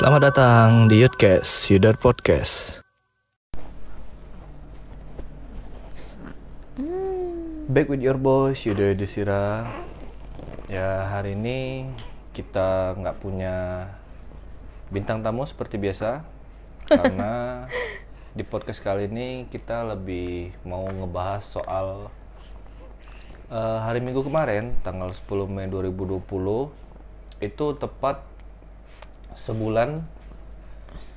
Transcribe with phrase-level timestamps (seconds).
[0.00, 2.80] Selamat datang di Yudcast, Yudar Podcast.
[7.68, 9.68] Back with your boys, Yuda Desira.
[10.72, 11.84] Ya hari ini
[12.32, 13.92] kita nggak punya
[14.88, 16.24] bintang tamu seperti biasa
[16.88, 17.68] karena
[18.32, 22.08] di podcast kali ini kita lebih mau ngebahas soal
[23.52, 26.24] eh, hari Minggu kemarin tanggal 10 Mei 2020
[27.44, 28.29] itu tepat
[29.36, 30.02] sebulan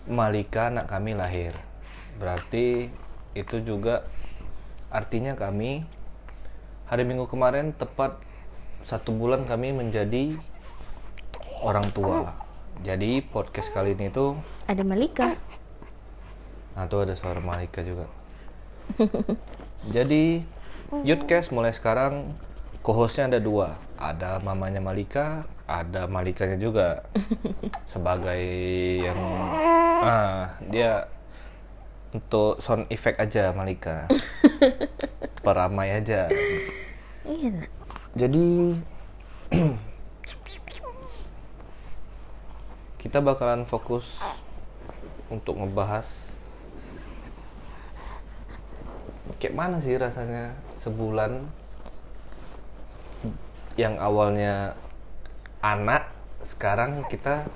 [0.09, 1.55] Malika anak kami lahir.
[2.19, 2.91] Berarti
[3.33, 4.05] itu juga
[4.93, 5.87] artinya kami
[6.85, 8.19] hari Minggu kemarin tepat
[8.83, 10.35] satu bulan kami menjadi
[11.63, 12.35] orang tua.
[12.83, 14.35] Jadi podcast kali ini tuh,
[14.67, 15.37] Ada Malika.
[16.73, 18.09] nah tuh ada suara Malika juga.
[19.95, 20.41] Jadi
[21.05, 22.33] Yudcast mulai sekarang
[22.85, 27.07] co-hostnya ada dua, ada mamanya Malika, ada Malikanya juga
[27.91, 28.41] sebagai
[28.99, 29.19] yang
[30.07, 31.07] ah dia
[32.13, 34.05] untuk sound effect aja Malika,
[35.45, 36.29] peramai aja.
[37.25, 37.65] Iya.
[38.13, 38.77] Jadi
[43.01, 44.21] kita bakalan fokus
[45.33, 46.29] untuk ngebahas
[49.41, 51.41] kayak mana sih rasanya sebulan
[53.73, 54.77] yang awalnya
[55.63, 56.11] anak
[56.43, 57.47] sekarang kita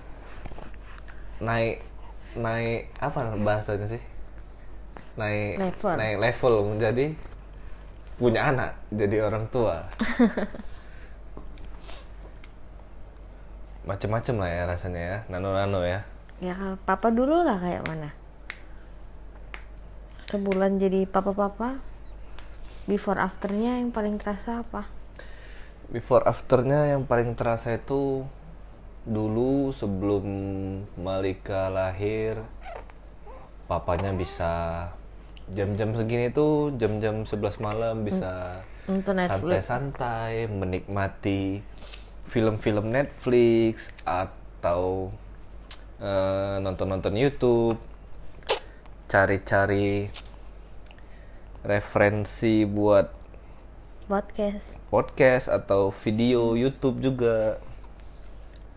[1.44, 1.84] naik
[2.40, 4.02] naik apa bahasanya sih
[5.20, 5.94] naik Level.
[6.00, 7.06] naik level menjadi
[8.18, 9.84] punya anak jadi orang tua
[13.90, 16.02] macem-macem lah ya rasanya ya nano-nano ya
[16.38, 18.14] Ya kalau papa dulu lah kayak mana.
[20.30, 21.82] Sebulan jadi papa-papa.
[22.86, 24.86] Before afternya yang paling terasa apa?
[25.88, 28.28] Before afternya yang paling terasa itu
[29.08, 30.26] dulu sebelum
[31.00, 32.44] Malika lahir
[33.72, 34.88] papanya bisa
[35.56, 39.32] jam-jam segini tuh jam-jam 11 malam bisa Netflix.
[39.67, 41.64] santai-santai menikmati
[42.28, 45.11] film-film Netflix atau
[46.04, 47.80] eh, nonton-nonton YouTube
[49.08, 50.11] cari-cari
[51.64, 53.17] referensi buat
[54.08, 54.80] Podcast.
[54.88, 57.60] podcast atau video YouTube juga.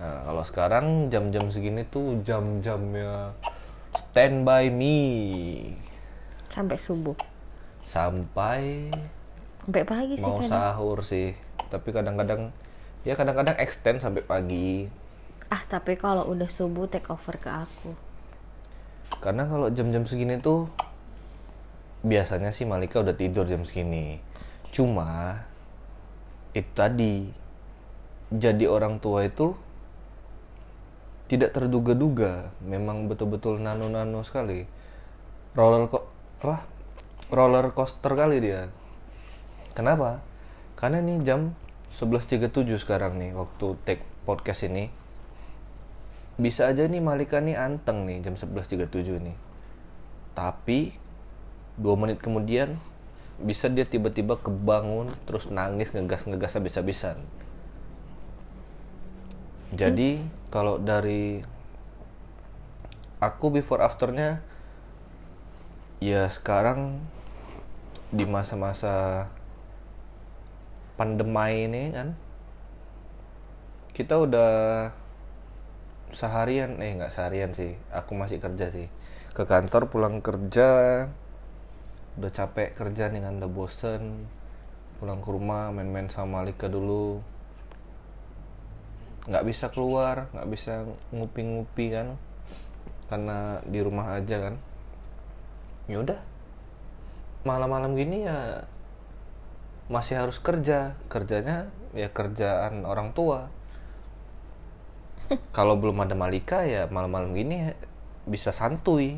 [0.02, 3.30] Nah, kalau sekarang jam-jam segini tuh jam-jamnya
[3.94, 4.98] stand by me
[6.50, 7.14] Sampai subuh.
[7.86, 8.90] sampai
[9.62, 10.50] Sampai pagi sih mau kadang.
[10.50, 11.38] sahur sih.
[11.70, 12.50] Tapi kadang-kadang
[13.06, 14.90] ya kadang-kadang extend sampai pagi.
[15.46, 17.94] Ah, tapi kalau udah subuh take over ke aku.
[19.22, 20.66] Karena kalau jam-jam segini tuh
[22.02, 24.18] biasanya sih Malika udah tidur jam segini.
[24.70, 25.42] Cuma
[26.54, 27.26] itu tadi
[28.30, 29.54] jadi orang tua itu
[31.30, 34.66] tidak terduga-duga, memang betul-betul nano-nano sekali.
[35.54, 36.04] Roller kok
[36.42, 36.66] apa?
[37.30, 38.66] Roller coaster kali dia.
[39.74, 40.18] Kenapa?
[40.74, 41.54] Karena ini jam
[41.94, 44.90] 11.37 sekarang nih waktu take podcast ini.
[46.34, 48.90] Bisa aja nih Malika nih anteng nih jam 11.37
[49.22, 49.36] nih.
[50.34, 50.94] Tapi
[51.78, 52.74] dua menit kemudian
[53.40, 57.16] bisa dia tiba-tiba kebangun terus nangis ngegas-ngegas habis-habisan.
[59.70, 60.20] Jadi
[60.50, 61.40] kalau dari
[63.22, 64.42] aku before afternya
[66.00, 66.98] ya sekarang
[68.10, 69.28] di masa-masa
[70.98, 72.18] pandemi ini kan
[73.94, 74.52] kita udah
[76.10, 78.90] seharian eh nggak seharian sih aku masih kerja sih
[79.36, 81.06] ke kantor pulang kerja
[82.20, 83.40] udah capek kerja nih kan?
[83.40, 84.28] Udah bosen.
[85.00, 87.24] Pulang ke rumah main-main sama Malika dulu.
[89.24, 90.84] Nggak bisa keluar nggak bisa
[91.16, 92.20] ngupi-ngupi kan?
[93.08, 94.54] Karena di rumah aja kan?
[95.88, 96.20] Ya udah.
[97.48, 98.68] Malam-malam gini ya
[99.88, 100.92] masih harus kerja.
[101.08, 103.48] Kerjanya ya kerjaan orang tua.
[105.56, 107.72] Kalau belum ada Malika ya malam-malam gini
[108.28, 109.16] bisa santuy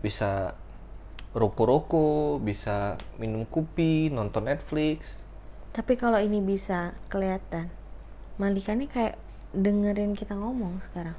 [0.00, 0.56] bisa
[1.32, 5.24] roko-roko bisa minum kopi nonton Netflix
[5.72, 7.72] Tapi kalau ini bisa kelihatan,
[8.36, 9.16] Malika nih kayak
[9.56, 11.16] dengerin kita ngomong sekarang.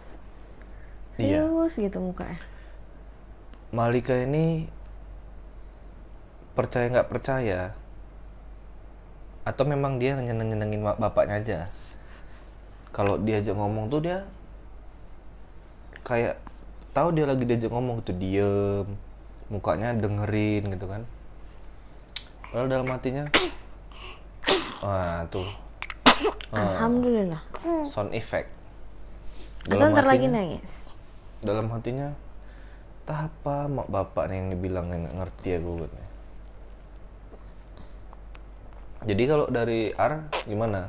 [1.18, 1.50] Iya.
[1.50, 2.38] Serius gitu mukanya.
[3.74, 4.70] Malika ini
[6.54, 7.74] percaya nggak percaya
[9.42, 11.60] atau memang dia nyeneng nyenengin bapaknya aja
[12.94, 14.22] kalau diajak ngomong tuh dia
[16.06, 16.38] kayak
[16.94, 18.88] tahu dia lagi diajak ngomong gitu diem
[19.48, 21.04] mukanya dengerin gitu kan
[22.48, 23.26] Padahal dalam hatinya
[24.80, 25.46] wah tuh
[26.54, 27.42] Ah, Alhamdulillah.
[27.90, 28.46] sound effect
[29.66, 30.86] Atau Dalam ntar lagi nangis.
[31.40, 32.14] dalam hatinya
[33.04, 36.10] tah apa mak bapak nih yang dibilang yang nggak ngerti aku katanya.
[39.04, 40.14] jadi kalau dari R
[40.46, 40.88] gimana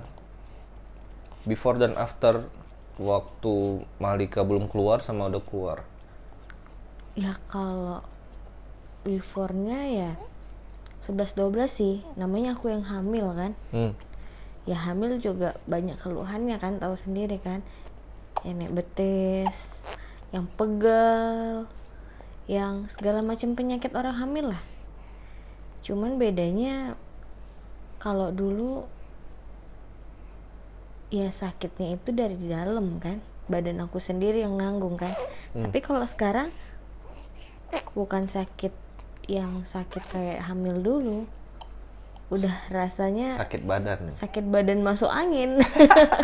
[1.43, 2.47] before dan after
[2.95, 3.55] waktu
[3.99, 5.79] Malika belum keluar sama udah keluar
[7.15, 7.99] ya kalau
[9.05, 10.12] before-nya ya
[11.05, 11.95] 11-12 sih.
[12.17, 13.53] Namanya aku yang hamil kan.
[13.71, 13.95] Hmm.
[14.65, 17.61] ya hamil juga banyak keluhannya kan tahu sendiri kan.
[18.43, 19.56] Yang naik betis
[20.35, 21.71] yang pegal
[22.51, 24.62] yang segala macam penyakit orang hamil lah.
[25.87, 26.99] Cuman bedanya
[28.03, 28.85] kalau dulu
[31.15, 33.21] ya sakitnya itu dari di dalam kan.
[33.45, 35.12] Badan aku sendiri yang nanggung kan.
[35.53, 36.49] Tapi kalau sekarang
[37.95, 38.84] bukan sakit
[39.31, 41.19] yang sakit kayak hamil dulu
[42.32, 45.61] udah rasanya sakit badan sakit badan masuk angin.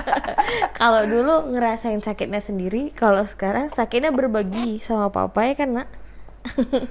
[0.81, 5.89] Kalau dulu ngerasain sakitnya sendiri kalau sekarang sakitnya berbagi sama papa ya kan nak?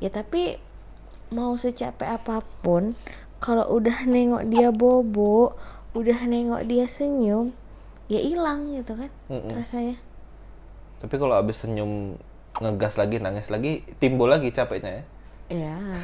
[0.00, 0.56] Ya tapi
[1.28, 2.96] mau secapek apa pun
[3.36, 5.52] kalau udah nengok dia bobo
[5.92, 7.52] udah nengok dia senyum
[8.08, 9.52] ya hilang gitu kan Mm-mm.
[9.52, 10.00] rasanya.
[11.04, 12.16] Tapi kalau abis senyum
[12.60, 15.04] ngegas lagi nangis lagi timbul lagi capeknya ya.
[15.50, 15.76] Ya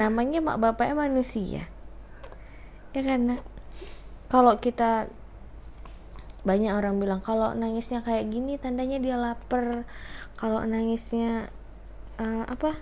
[0.00, 1.62] namanya mak bapaknya manusia.
[2.94, 3.42] Ya kan nak?
[4.30, 5.06] Kalau kita
[6.44, 9.86] banyak orang bilang kalau nangisnya kayak gini tandanya dia lapar.
[10.34, 11.48] Kalau nangisnya
[12.18, 12.74] eh, apa?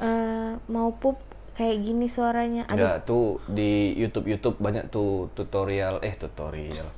[0.00, 1.20] Eh, mau pup
[1.56, 2.68] kayak gini suaranya.
[2.68, 2.80] Aduh.
[2.80, 6.88] Ya tuh di YouTube YouTube banyak tuh tutorial eh tutorial.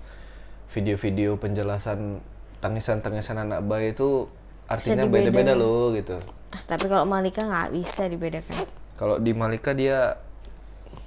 [0.74, 2.22] Video-video penjelasan
[2.58, 4.26] tangisan-tangisan anak bayi itu
[4.66, 6.18] artinya beda-beda loh gitu.
[6.48, 8.64] Ah, tapi kalau Malika nggak bisa dibedakan
[8.96, 10.16] Kalau di Malika dia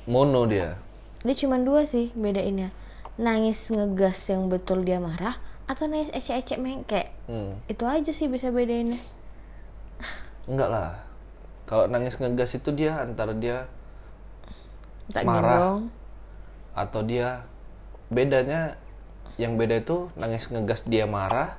[0.05, 0.77] mono dia.
[1.21, 2.73] dia cuma dua sih bedainnya
[3.13, 7.53] nangis ngegas yang betul dia marah atau nangis ecek-ecek mengkek Hmm.
[7.65, 8.97] itu aja sih bisa bedainnya
[10.49, 10.89] Enggak lah.
[11.63, 13.69] Kalau nangis ngegas itu dia antara dia
[15.09, 15.37] tak Marah.
[15.37, 15.81] gendong
[16.73, 17.45] atau dia
[18.07, 18.73] bedanya
[19.39, 21.55] yang beda itu nangis ngegas dia marah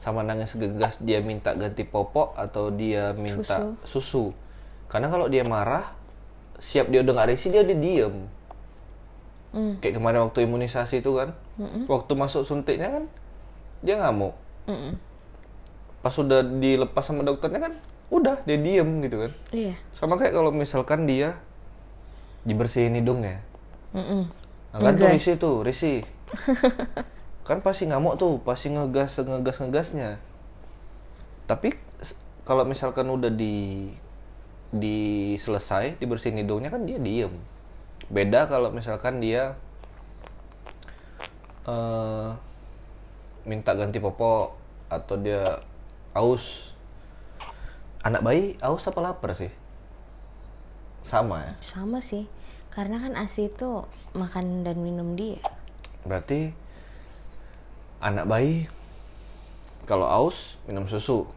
[0.00, 4.32] sama nangis ngegas dia minta ganti popok atau dia minta susu.
[4.88, 5.92] Karena kalau dia marah
[6.60, 8.16] siap dia udah nggak risih dia udah diem.
[9.50, 9.74] Hmm.
[9.82, 11.34] Kayak kemarin waktu imunisasi itu kan,
[11.90, 13.04] waktu masuk suntiknya kan
[13.82, 14.36] dia ngamuk.
[14.68, 14.94] Mm-mm.
[16.00, 17.72] Pas sudah dilepas sama dokternya kan,
[18.08, 19.32] udah dia diem gitu kan.
[19.50, 21.36] iya Sama kayak kalau misalkan dia
[22.46, 23.42] dibersihin hidungnya,
[23.92, 24.30] Mm-mm.
[24.70, 26.06] Nah, kan tuh risih tuh, risih.
[27.48, 30.22] kan pasti ngamuk tuh, pasti ngegas ngegas ngegasnya.
[31.50, 31.74] Tapi
[32.46, 33.90] kalau misalkan udah di
[34.70, 37.34] di selesai dibersihin hidungnya kan dia diem.
[38.06, 39.58] Beda kalau misalkan dia
[41.66, 42.30] eh
[43.42, 44.54] minta ganti popok
[44.86, 45.58] atau dia
[46.14, 46.70] aus.
[48.06, 49.50] Anak bayi aus apa lapar sih?
[51.02, 51.52] Sama ya.
[51.58, 52.30] sama sih
[52.70, 53.82] karena kan asi itu
[54.14, 55.42] makan dan minum dia
[56.06, 56.54] Berarti
[58.00, 58.64] anak bayi
[59.84, 61.28] kalau aus minum susu.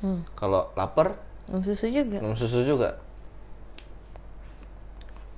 [0.00, 0.24] hmm.
[0.38, 1.18] Kalau lapar
[1.50, 2.96] minum susu juga minum susu juga.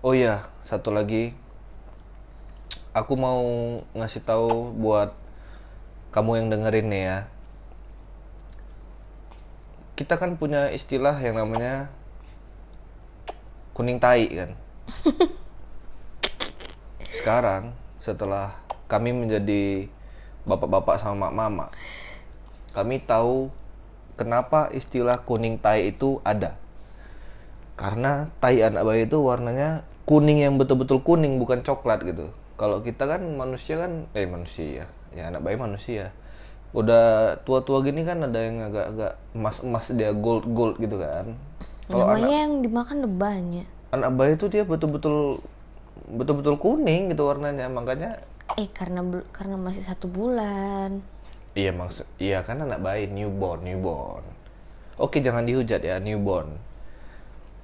[0.01, 1.37] Oh iya, satu lagi.
[2.97, 3.45] Aku mau
[3.93, 5.13] ngasih tahu buat
[6.11, 7.19] kamu yang dengerin nih ya.
[9.95, 11.93] Kita kan punya istilah yang namanya
[13.77, 14.51] kuning tai kan.
[17.21, 18.57] Sekarang setelah
[18.89, 19.87] kami menjadi
[20.49, 21.69] bapak-bapak sama mama,
[22.73, 23.53] kami tahu
[24.17, 26.57] kenapa istilah kuning tai itu ada.
[27.77, 32.29] Karena tai anak bayi itu warnanya kuning yang betul-betul kuning bukan coklat gitu.
[32.61, 34.85] Kalau kita kan manusia kan eh manusia
[35.17, 36.13] ya anak bayi manusia.
[36.77, 41.33] Udah tua-tua gini kan ada yang agak-agak emas-emas dia gold gold gitu kan.
[41.89, 45.43] Kalau namanya anak yang dimakan lebahnya anak bayi itu dia betul-betul
[46.11, 48.19] betul-betul kuning gitu warnanya makanya
[48.59, 51.03] eh karena karena masih satu bulan
[51.51, 54.23] Iya maksud, iya kan anak bayi newborn, newborn.
[55.03, 56.47] Oke jangan dihujat ya newborn.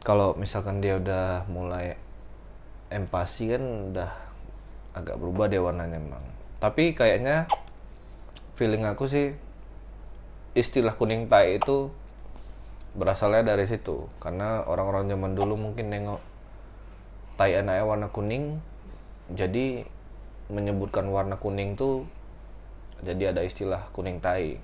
[0.03, 1.95] Kalau misalkan dia udah mulai
[2.91, 3.63] empati kan
[3.95, 4.11] udah
[4.91, 6.25] agak berubah deh warnanya emang.
[6.59, 7.47] Tapi kayaknya
[8.59, 9.39] feeling aku sih
[10.59, 11.87] istilah kuning tai itu
[12.97, 14.09] berasalnya dari situ.
[14.19, 16.21] Karena orang-orang zaman dulu mungkin nengok
[17.37, 18.65] tai anaknya warna kuning
[19.29, 19.85] jadi
[20.49, 22.09] menyebutkan warna kuning tuh
[23.05, 24.57] jadi ada istilah kuning tai.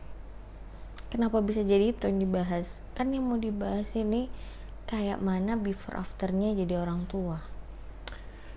[1.12, 2.80] Kenapa bisa jadi itu yang dibahas?
[2.96, 4.32] Kan yang mau dibahas ini
[4.88, 7.44] kayak mana before afternya jadi orang tua.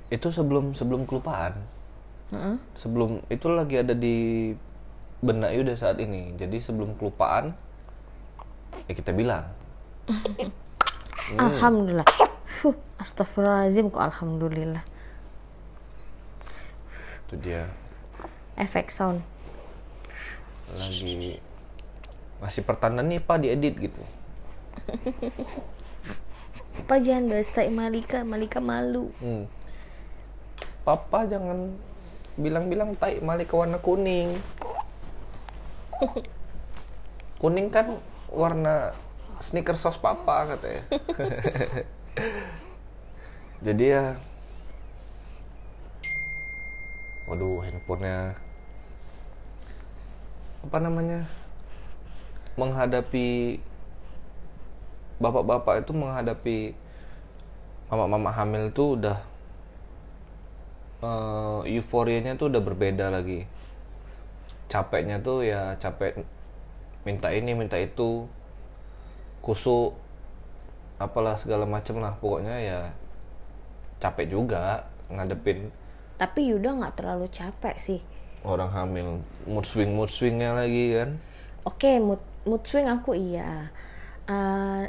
[0.07, 1.75] Itu sebelum sebelum kelupaan.
[2.25, 2.57] Heeh.
[2.73, 4.49] sebelum itu lagi ada di
[5.19, 6.33] benak udah saat ini.
[6.39, 7.51] Jadi sebelum kelupaan
[8.87, 9.45] ya kita bilang
[11.41, 12.05] Alhamdulillah.
[12.61, 14.83] Fuh, astagfirullahaladzim kok alhamdulillah.
[17.25, 17.65] itu dia
[18.53, 19.25] Efek sound.
[20.77, 21.41] lagi
[22.37, 24.01] masih pertanda nih pak diedit gitu
[26.85, 29.09] Apa jangan dastai Malika, Malika malu.
[29.23, 29.47] Hmm.
[30.83, 31.73] Papa jangan
[32.35, 34.35] bilang-bilang tai Malika warna kuning.
[37.41, 37.95] Kuning kan
[38.27, 38.91] warna
[39.41, 40.83] sneaker sos papa katanya.
[43.65, 44.15] Jadi ya
[47.25, 48.37] Waduh, handphonenya
[50.65, 51.25] apa namanya?
[52.57, 53.59] Menghadapi
[55.17, 56.57] bapak-bapak itu menghadapi
[57.89, 59.17] mama-mama hamil itu udah
[61.01, 63.47] eh, euforianya tuh udah berbeda lagi
[64.67, 66.25] capeknya tuh ya capek
[67.05, 68.25] minta ini minta itu
[69.45, 69.93] kusuk
[70.97, 72.79] apalah segala macem lah pokoknya ya
[73.99, 75.69] capek juga ngadepin
[76.15, 77.99] Tapi Yuda nggak terlalu capek sih.
[78.41, 81.09] orang hamil mood swing mood swingnya lagi kan
[81.61, 83.73] Oke, mood, mood swing aku iya.
[84.25, 84.83] Eh,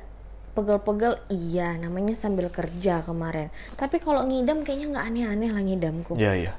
[0.53, 3.49] pegel-pegel iya, namanya sambil kerja kemarin.
[3.75, 6.17] Tapi kalau ngidam kayaknya nggak aneh-aneh lah ngidamku.
[6.17, 6.53] ya ya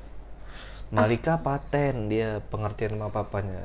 [0.89, 3.61] Malika paten dia pengertian sama papanya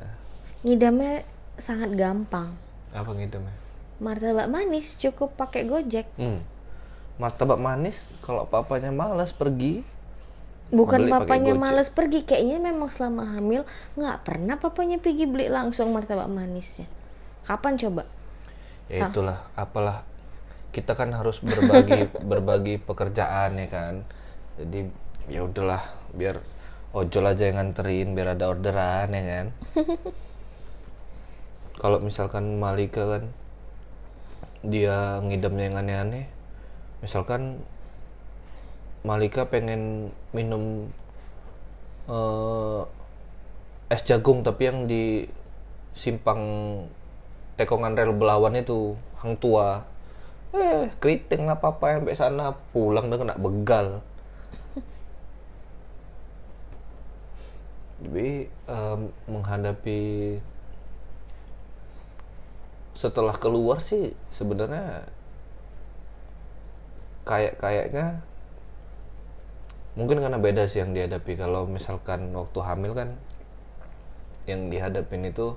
[0.61, 1.25] Ngidamnya
[1.57, 2.53] sangat gampang.
[2.93, 3.55] apa ngidamnya
[4.01, 6.07] Martabak manis cukup pakai Gojek.
[6.17, 6.41] Hmm.
[7.21, 9.85] Martabak manis kalau papanya malas pergi.
[10.73, 13.61] Bukan papanya males pergi, kayaknya memang selama hamil
[13.93, 16.89] nggak pernah papanya pergi beli langsung martabak manisnya.
[17.45, 18.09] Kapan coba?
[18.89, 20.01] Ya itulah, apalah
[20.73, 23.93] kita kan harus berbagi berbagi pekerjaan ya kan.
[24.57, 24.89] Jadi
[25.29, 25.85] ya udahlah,
[26.17, 26.41] biar
[26.97, 29.45] ojol aja yang nganterin biar ada orderan ya kan.
[31.83, 33.23] kalau misalkan Malika kan
[34.63, 36.25] dia ngidamnya yang aneh-aneh.
[37.03, 37.59] Misalkan
[39.03, 40.87] Malika pengen minum
[42.07, 42.81] eh,
[43.91, 45.27] es jagung tapi yang di
[45.93, 46.41] simpang
[47.59, 49.85] tekongan rel Belawan itu hang tua
[50.53, 54.01] eh keriting lah papa yang sampai sana pulang dia kena begal
[58.01, 60.01] jadi em, menghadapi
[62.93, 65.09] setelah keluar sih sebenarnya
[67.23, 68.21] kayak kayaknya
[69.93, 71.33] mungkin karena beda sih yang dihadapi.
[71.37, 73.09] Kalau misalkan waktu hamil kan
[74.43, 75.55] yang dihadapin itu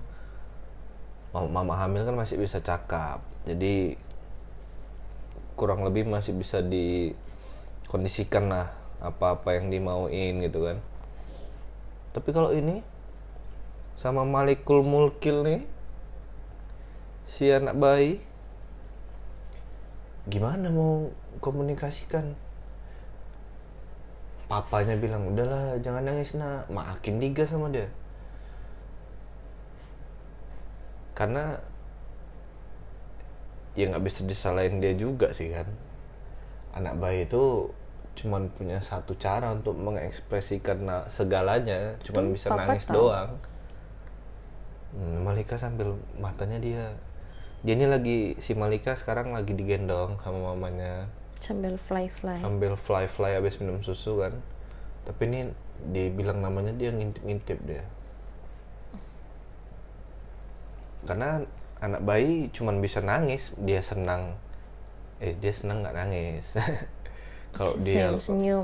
[1.34, 3.20] mama, hamil kan masih bisa cakap.
[3.44, 4.00] Jadi
[5.56, 10.80] kurang lebih masih bisa dikondisikan lah apa-apa yang dimauin gitu kan.
[12.16, 12.80] Tapi kalau ini
[14.00, 15.60] sama Malikul Mulkil nih
[17.26, 18.22] si anak bayi.
[20.30, 21.10] Gimana mau
[21.42, 22.34] komunikasikan?
[24.46, 26.70] Papanya bilang udahlah jangan nangis nak.
[26.70, 27.90] Makin tiga sama dia.
[31.18, 31.58] Karena
[33.74, 35.66] ya nggak bisa disalahin dia juga sih kan?
[36.78, 37.70] Anak bayi itu
[38.16, 41.98] cuman punya satu cara untuk mengekspresikan segalanya.
[42.06, 43.10] Cuman Tuh, bisa nangis tahu.
[43.10, 43.30] doang.
[44.96, 46.84] Hmm, Malika sambil matanya dia
[47.74, 51.10] ini lagi si Malika sekarang lagi digendong sama mamanya.
[51.42, 52.38] Sambil fly-fly.
[52.46, 54.34] ambil fly fly habis minum susu kan.
[55.08, 55.40] Tapi ini
[55.90, 57.84] dibilang namanya dia ngintip-ngintip dia.
[61.06, 61.42] Karena
[61.82, 64.38] anak bayi cuman bisa nangis dia senang.
[65.18, 66.54] Eh dia senang nggak nangis.
[67.56, 68.12] Kalau dia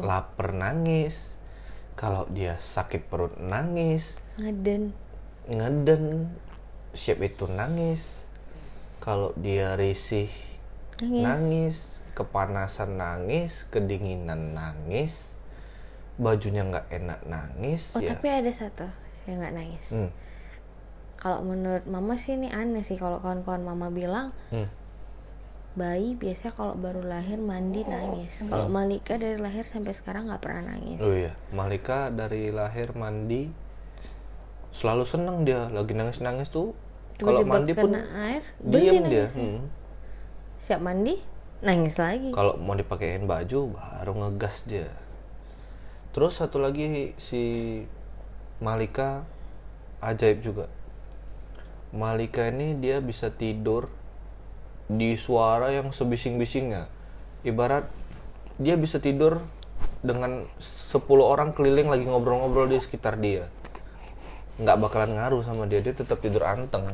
[0.04, 1.32] lapar nangis
[1.96, 4.92] kalau dia sakit perut nangis Ngeden.
[5.48, 6.32] ngeden
[6.96, 8.24] siap itu nangis
[9.02, 10.30] kalau dia risih
[11.02, 11.22] Nangis.
[11.26, 11.76] nangis
[12.14, 15.34] kepanasan nangis kedinginan nangis
[16.22, 18.86] bajunya nggak enak nangis Oh ya tapi ada satu
[19.26, 19.86] yang nggak nangis.
[19.90, 20.10] Hmm,
[21.18, 24.66] Kalau menurut mama sih ini aneh sih kalau kawan-kawan mama bilang hmm.
[25.74, 28.44] bayi biasanya kalau baru lahir mandi nangis.
[28.46, 31.02] Kalau Malika dari lahir sampai sekarang nggak pernah nangis.
[31.02, 33.50] oh iya Malika dari lahir mandi
[34.72, 36.76] selalu seneng dia lagi nangis nangis tuh
[37.22, 39.26] kalau mandi pun air, diam dia.
[39.30, 39.62] Hmm.
[40.62, 41.18] Siap mandi,
[41.62, 42.34] nangis lagi.
[42.34, 44.90] kalau mau dipakein baju baru ngegas dia
[46.10, 47.42] terus satu lagi si
[48.58, 49.22] Malika
[50.02, 50.66] ajaib juga
[51.94, 53.86] Malika ini dia bisa tidur
[54.90, 56.90] di suara yang sebising-bisingnya
[57.46, 57.86] ibarat
[58.58, 59.38] dia bisa tidur
[60.02, 63.46] dengan 10 orang keliling lagi ngobrol-ngobrol di sekitar dia
[64.60, 66.92] nggak bakalan ngaruh sama dia dia tetap tidur anteng.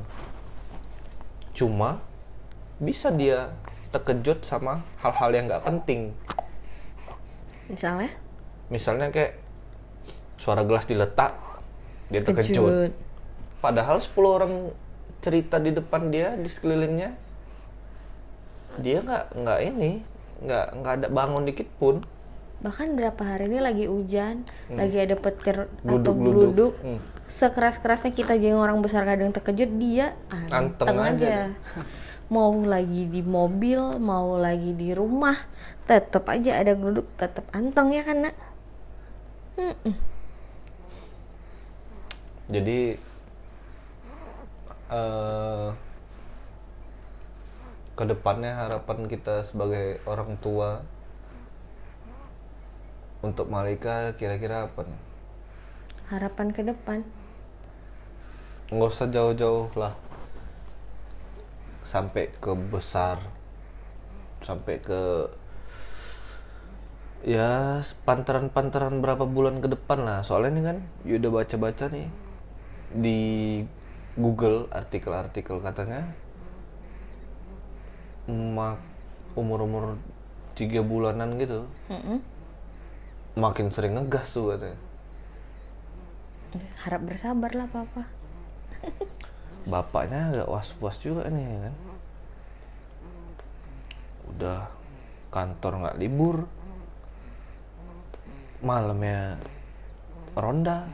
[1.56, 1.98] Cuma
[2.78, 3.50] bisa dia
[3.90, 6.14] terkejut sama hal-hal yang nggak penting.
[7.66, 8.10] Misalnya?
[8.70, 9.48] Misalnya kayak
[10.38, 11.34] suara gelas diletak
[12.08, 12.56] dia terkejut.
[12.56, 12.92] kejut
[13.58, 14.52] padahal 10 orang
[15.18, 17.10] cerita di depan dia di sekelilingnya
[18.78, 19.92] dia nggak nggak ini
[20.46, 22.00] nggak nggak ada bangun dikit pun
[22.58, 26.98] bahkan berapa hari ini lagi hujan lagi ada petir atau geluduk Hmm.
[27.24, 30.16] sekeras kerasnya kita jadi orang besar kadang terkejut dia
[30.50, 31.14] Anteng anteng aja.
[31.14, 31.38] aja,
[32.34, 35.38] mau lagi di mobil mau lagi di rumah
[35.86, 38.34] tetap aja ada geluduk tetap anteng ya kan nak?
[39.54, 39.94] Mm-mm.
[42.48, 42.96] jadi
[44.88, 45.68] eh
[47.92, 50.80] ke depannya harapan kita sebagai orang tua
[53.24, 55.08] untuk Malika kira-kira apa nih?
[56.08, 57.04] harapan ke depan.
[58.72, 59.92] Nggak usah jauh-jauh lah.
[61.84, 63.20] Sampai ke besar.
[64.40, 65.28] Sampai ke
[67.26, 70.20] ya pantaran-pantaran berapa bulan ke depan lah.
[70.24, 72.08] Soalnya ini kan ya udah baca-baca nih
[72.96, 73.20] di
[74.16, 76.08] Google artikel-artikel katanya.
[78.28, 78.80] Mak
[79.36, 79.96] umur-umur
[80.56, 81.68] tiga bulanan gitu.
[81.88, 82.20] Mm-mm.
[83.34, 84.78] Makin sering ngegas tuh katanya.
[86.86, 88.08] Harap bersabar lah papa.
[89.68, 91.74] Bapaknya agak was-was juga nih kan?
[94.32, 94.60] Udah
[95.28, 96.48] kantor nggak libur.
[98.64, 99.36] Malamnya
[100.32, 100.88] ronda.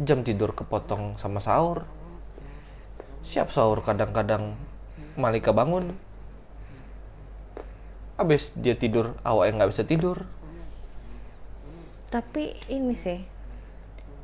[0.00, 1.86] Jam tidur kepotong sama sahur.
[3.22, 4.58] Siap sahur kadang-kadang
[5.14, 5.94] Malika bangun
[8.20, 10.16] habis dia tidur awaknya nggak bisa tidur
[12.10, 13.20] tapi ini sih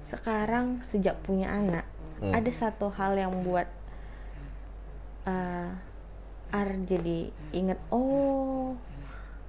[0.02, 2.32] sekarang sejak punya anak Hmm.
[2.32, 3.68] ada satu hal yang buat
[5.28, 5.68] uh,
[6.48, 8.72] Ar jadi inget oh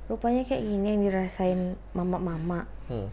[0.08, 1.62] rupanya kayak gini yang dirasain
[1.96, 3.08] mama-mama hmm.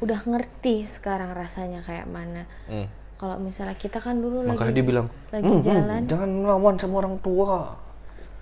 [0.00, 2.84] udah ngerti sekarang rasanya kayak mana Hmm.
[3.16, 6.74] kalau misalnya kita kan dulu makanya lagi dia bilang lagi "Hmm, hmm, jalan jangan melawan
[6.76, 7.80] sama orang tua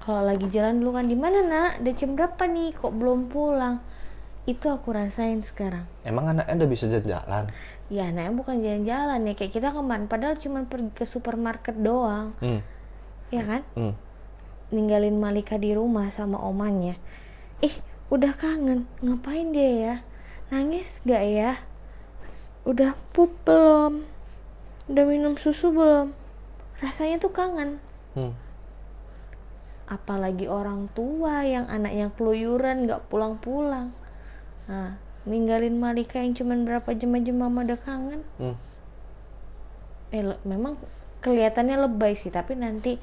[0.04, 1.80] kalau lagi jalan dulu kan di mana nak?
[1.80, 2.76] Udah jam berapa nih?
[2.76, 3.80] Kok belum pulang?
[4.44, 5.88] Itu aku rasain sekarang.
[6.04, 7.48] Emang anaknya udah bisa jalan
[7.92, 9.32] ya anaknya bukan jalan-jalan ya.
[9.36, 12.32] Kayak kita kemarin padahal cuma pergi ke supermarket doang.
[12.40, 12.60] Hmm.
[13.32, 13.62] ya kan?
[13.74, 13.94] Hmm.
[14.74, 16.98] ninggalin Malika di rumah sama omanya.
[17.62, 17.74] Ih
[18.10, 18.88] udah kangen.
[19.04, 19.94] Ngapain dia ya?
[20.50, 21.52] Nangis gak ya?
[22.66, 24.02] Udah pup belum?
[24.90, 26.10] Udah minum susu belum?
[26.82, 27.78] Rasanya tuh kangen.
[28.18, 28.34] Hmm.
[29.84, 33.92] Apalagi orang tua yang anaknya keluyuran nggak pulang-pulang.
[34.68, 38.22] Nah ninggalin Malika yang cuman berapa jam aja mama udah kangen.
[38.40, 38.56] Hmm.
[40.14, 40.78] eh le- memang
[41.24, 43.00] kelihatannya lebay sih tapi nanti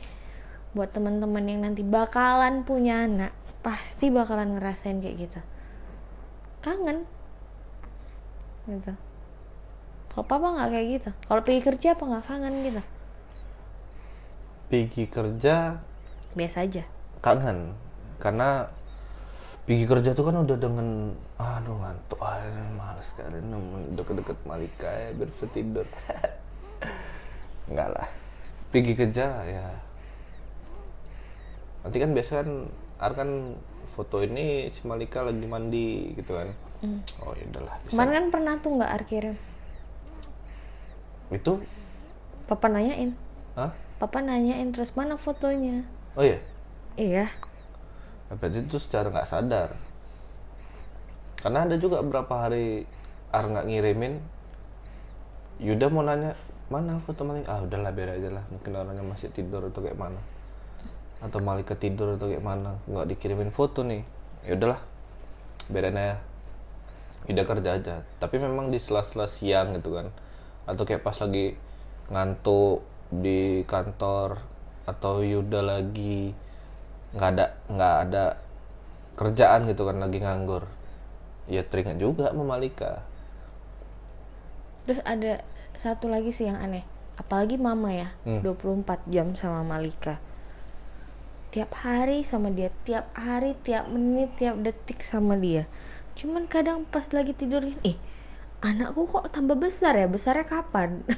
[0.72, 5.40] buat teman-teman yang nanti bakalan punya anak pasti bakalan ngerasain kayak gitu.
[6.64, 7.04] Kangen.
[8.70, 8.94] Gitu.
[10.14, 11.10] Kalau papa nggak kayak gitu?
[11.28, 12.82] Kalau pergi kerja apa nggak kangen gitu?
[14.72, 15.56] Pergi kerja
[16.34, 16.84] biasa aja.
[17.20, 17.74] Kangen.
[18.22, 18.66] Karena
[19.66, 22.20] pergi kerja tuh kan udah dengan aduh ngantuk.
[22.22, 22.42] Ah
[22.76, 23.38] males sekali
[23.96, 25.88] deket-deket Malika ya biar bisa tidur.
[27.70, 28.08] Enggak lah.
[28.74, 29.66] Pergi kerja ya.
[31.82, 32.50] Nanti kan biasa kan
[33.02, 33.30] Ar kan
[33.98, 36.50] foto ini si Malika lagi mandi gitu kan.
[37.22, 39.36] Oh ya udahlah kemarin kan pernah tuh nggak Ar kirim?
[41.30, 41.62] Itu?
[42.50, 43.14] Papa nanyain.
[43.54, 43.72] Hah?
[44.02, 46.40] papa nanyain terus mana fotonya oh iya?
[47.00, 47.26] Iya.
[48.32, 49.76] Berarti itu secara nggak sadar.
[51.42, 52.86] Karena ada juga berapa hari
[53.32, 54.20] Ar nggak ngirimin
[55.62, 56.36] Yuda mau nanya
[56.72, 58.44] mana foto Malika ah udahlah biar aja lah.
[58.50, 60.18] Mungkin orangnya masih tidur atau kayak mana.
[61.22, 62.80] Atau Malika tidur atau kayak mana.
[62.90, 64.02] Nggak dikirimin foto nih.
[64.48, 64.80] Ya udahlah
[65.70, 66.18] biarin aja.
[67.30, 67.96] Yuda kerja aja.
[68.18, 70.10] Tapi memang di sela-sela siang gitu kan.
[70.66, 71.54] Atau kayak pas lagi
[72.10, 74.51] ngantuk di kantor
[74.86, 76.34] atau Yuda lagi
[77.12, 78.24] nggak ada nggak ada
[79.20, 80.66] kerjaan gitu kan lagi nganggur.
[81.52, 83.04] Ya teringat juga sama Malika.
[84.88, 85.44] Terus ada
[85.76, 86.88] satu lagi sih yang aneh.
[87.20, 88.42] Apalagi mama ya Hmm.
[88.42, 90.18] 24 jam sama Malika.
[91.52, 95.68] Tiap hari sama dia tiap hari tiap menit tiap detik sama dia.
[96.16, 98.00] Cuman kadang pas lagi tidur eh
[98.64, 100.08] anakku kok tambah besar ya?
[100.08, 101.04] Besarnya kapan?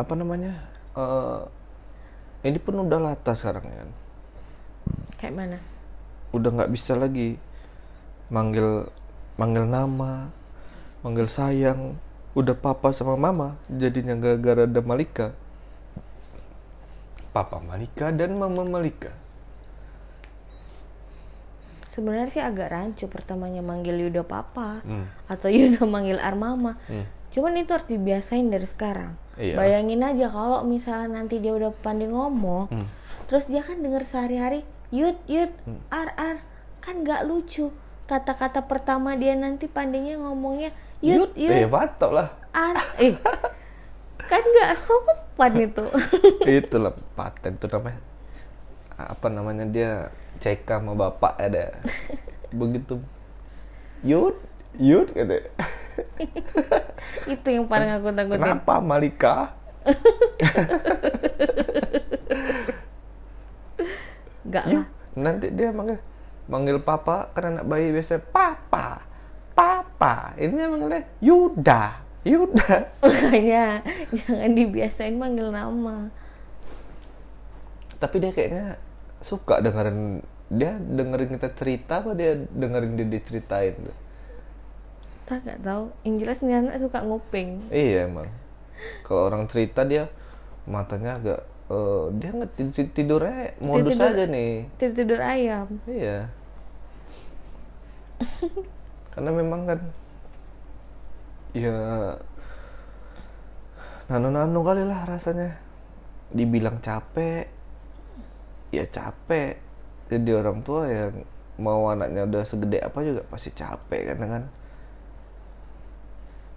[0.00, 1.40] Apa namanya Eh,
[2.48, 3.88] ini pun udah lata sekarang kan?
[5.20, 5.58] Kayak mana?
[6.32, 7.36] Udah nggak bisa lagi
[8.28, 8.88] manggil
[9.36, 10.32] manggil nama
[11.04, 12.00] manggil sayang.
[12.32, 15.32] Udah papa sama mama jadinya gara-gara ada Malika.
[17.32, 19.12] Papa Malika dan mama Malika.
[21.88, 25.08] Sebenarnya sih agak rancu pertamanya manggil Yuda papa Hmm.
[25.28, 26.76] atau Yuda manggil Armama.
[26.88, 27.04] Hmm.
[27.30, 29.14] Cuman itu harus dibiasain dari sekarang.
[29.36, 29.52] Iya.
[29.52, 32.88] bayangin aja kalau misalnya nanti dia udah pandai ngomong Hmm.
[33.28, 35.52] terus dia kan denger sehari-hari Yud Yud
[35.92, 36.36] Ar Ar.
[36.80, 37.68] Kan nggak lucu.
[38.06, 40.70] Kata-kata pertama dia nanti pandainya ngomongnya
[41.04, 42.32] Yud Yud eh mantap lah.
[42.54, 43.12] Ar eh.
[44.24, 45.84] Kan nggak sopan itu.
[46.48, 48.00] Itulah paten tuh namanya.
[48.96, 49.90] Apa namanya dia
[50.40, 51.76] CK sama bapak ada.
[52.56, 53.02] Begitu.
[54.00, 54.38] Yud
[54.76, 55.36] yud kata
[57.32, 58.40] itu yang paling aku takutin.
[58.40, 59.36] Kenapa Malika?
[64.46, 64.86] Nggak Yud lah.
[65.16, 65.98] nanti dia manggil
[66.46, 69.02] manggil papa kan anak bayi biasa papa
[69.56, 70.36] papa.
[70.38, 71.82] Ini manggilnya Yuda
[72.26, 72.70] Yuda.
[73.06, 73.82] Makanya
[74.14, 76.10] jangan dibiasain manggil nama.
[77.96, 78.76] Tapi dia kayaknya
[79.24, 83.74] suka dengerin dia dengerin kita cerita apa dia dengerin dia diceritain?
[83.82, 84.05] tuh
[85.26, 88.30] tak nggak tahu yang jelas nih anak suka nguping Iya emang.
[89.02, 90.06] Kalau orang cerita dia
[90.64, 94.52] matanya agak eh, dia nggak tid- tidurnya modus Tidur- aja nih.
[94.78, 96.30] tidur tidur ayam Iya.
[99.10, 99.80] Karena memang kan
[101.52, 101.74] ya
[104.06, 105.56] nano-nano kali lah rasanya.
[106.28, 107.46] Dibilang capek,
[108.70, 109.56] ya capek.
[110.06, 111.22] Jadi orang tua yang
[111.56, 114.44] mau anaknya udah segede apa juga pasti capek kan kan.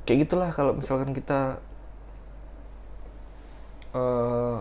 [0.08, 1.62] Kayak gitulah kalau misalkan kita
[3.90, 4.58] eh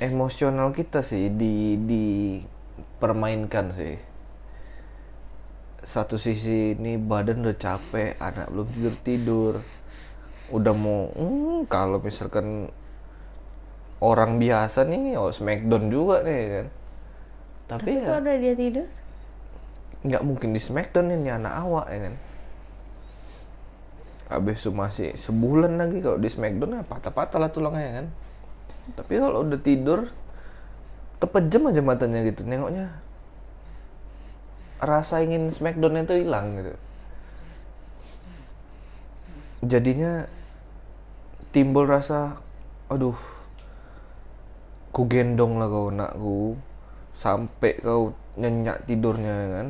[0.00, 3.96] emosional kita sih di dipermainkan sih.
[5.86, 9.52] Satu sisi ini badan udah capek anak belum tidur tidur.
[10.50, 12.70] Udah mau hmm, kalau misalkan
[14.02, 16.66] orang biasa nih oh smackdown juga nih kan.
[17.66, 18.86] Tapi, tapi ya kok udah dia tidur
[20.06, 22.14] nggak mungkin di smackdown ini anak awak ya kan.
[24.26, 28.06] Habis itu masih sebulan lagi kalau di smackdown ya patah-patah lah tulangnya ya kan.
[29.02, 30.06] Tapi kalau udah tidur
[31.18, 32.94] kepejam aja matanya gitu nengoknya.
[34.78, 36.74] Rasa ingin smackdown itu hilang gitu.
[39.66, 40.30] Jadinya
[41.50, 42.38] timbul rasa
[42.86, 43.16] aduh
[44.94, 46.40] ku gendong lah kau nakku
[47.16, 49.68] sampai kau nyenyak tidurnya ya kan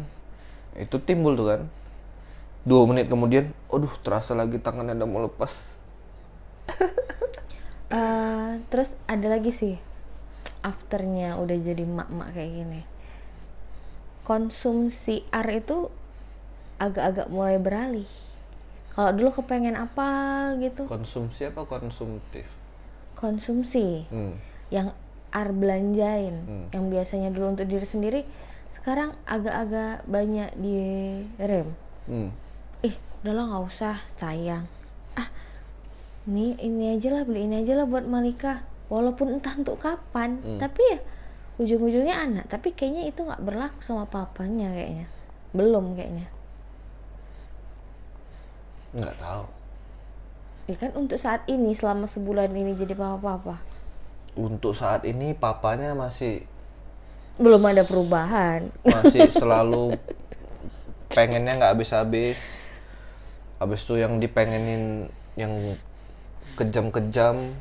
[0.79, 1.63] itu timbul tuh kan.
[2.67, 5.53] Dua menit kemudian aduh terasa lagi tangannya udah mau lepas.
[7.87, 9.79] Eh, terus ada lagi sih
[10.67, 12.83] afternya udah jadi mak-mak kayak gini.
[14.27, 15.87] Konsumsi ar itu
[16.83, 18.11] agak-agak mulai beralih.
[18.91, 20.91] Kalau dulu kepengen apa gitu?
[20.91, 22.51] Konsumsi apa konsumtif?
[23.15, 24.03] Konsumsi.
[24.11, 24.35] Hmm.
[24.75, 24.91] yang
[25.31, 26.43] ar belanjain.
[26.43, 26.67] Hmm.
[26.75, 28.21] yang biasanya dulu untuk diri sendiri
[28.71, 30.77] sekarang agak-agak banyak di
[31.41, 31.69] rem.
[32.07, 32.31] Hmm.
[32.87, 34.69] ih udahlah nggak usah sayang.
[35.19, 35.27] Ah
[36.31, 38.63] ini ini aja lah beli ini aja lah buat Malika.
[38.87, 40.63] Walaupun entah untuk kapan Hmm.
[40.63, 40.99] tapi ya
[41.59, 42.45] ujung-ujungnya anak.
[42.47, 45.07] Tapi kayaknya itu nggak berlaku sama papanya kayaknya.
[45.51, 46.31] Belum kayaknya.
[48.95, 49.45] Nggak tahu.
[50.67, 53.63] Ya kan untuk saat ini selama sebulan ini jadi papa-papa.
[54.35, 56.43] Untuk saat ini papanya masih
[57.37, 58.73] belum ada perubahan.
[58.85, 60.01] Masih selalu
[61.13, 62.41] pengennya nggak habis-habis.
[63.57, 65.53] Habis itu yang dipengenin yang
[66.57, 67.53] kejam-kejam.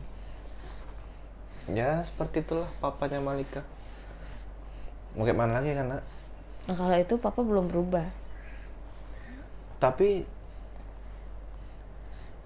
[1.72, 3.64] Ya seperti itulah papanya Malika.
[5.16, 6.04] Mau kayak mana lagi kan nak?
[6.66, 8.08] nah, kalau itu papa belum berubah.
[9.80, 10.26] Tapi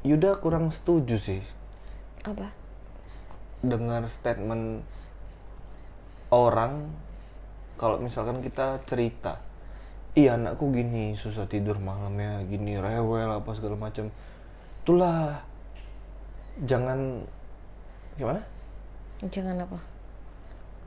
[0.03, 1.41] Yuda kurang setuju sih.
[2.23, 2.55] Apa?
[3.59, 4.83] Dengar statement
[6.31, 6.87] orang
[7.79, 9.39] kalau misalkan kita cerita
[10.11, 14.11] iya anakku gini susah tidur malamnya gini rewel apa segala macam.
[14.83, 15.39] Itulah
[16.67, 17.23] jangan
[18.19, 18.43] gimana?
[19.23, 19.79] Jangan apa?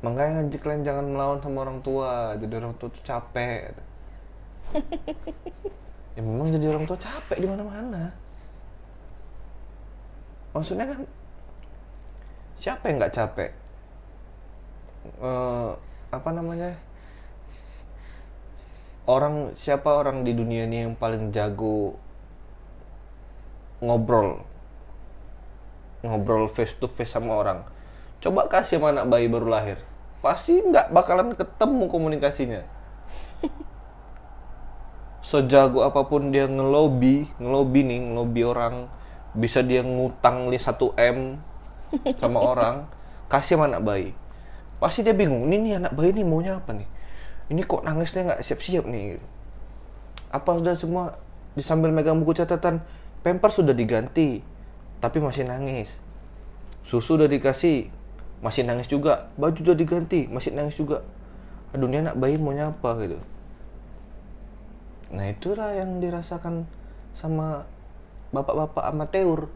[0.04, 3.72] Makanya kalian jangan melawan sama orang tua jadi orang tua tuh capek.
[6.12, 8.12] Ya memang jadi orang tua capek di mana mana
[10.52, 11.00] maksudnya kan
[12.60, 13.50] siapa yang nggak capek?
[15.02, 15.72] Eh,
[16.12, 16.76] apa namanya
[19.08, 21.96] orang siapa orang di dunia ini yang paling jago
[23.80, 24.44] ngobrol
[26.02, 27.62] ngobrol face to face sama orang?
[28.22, 29.78] Coba kasih sama anak bayi baru lahir.
[30.22, 32.62] Pasti nggak bakalan ketemu komunikasinya.
[35.26, 38.74] Sejago apa pun dia ngelobi ngelobi nih ngelobi orang
[39.32, 41.18] bisa dia ngutang li 1 m
[42.20, 42.84] sama orang
[43.32, 44.08] kasih sama anak bayi
[44.82, 46.88] pasti dia bingung ini nih anak bayi nih maunya apa nih?
[47.54, 49.22] Ini kok nangisnya nggak siap-siap nih?
[50.34, 51.14] Apa sudah semua?
[51.54, 52.82] Disambil megang buku catatan
[53.22, 54.42] pempers sudah diganti
[54.98, 56.02] tapi masih nangis.
[56.82, 57.86] Susu udah dikasih
[58.42, 59.30] masih nangis juga.
[59.38, 61.06] Baju udah diganti masih nangis juga.
[61.70, 62.98] Aduh ini anak bayi maunya apa?
[62.98, 63.22] Gitu.
[65.14, 66.66] Nah itulah yang dirasakan
[67.14, 67.68] sama
[68.32, 69.46] bapak-bapak amatir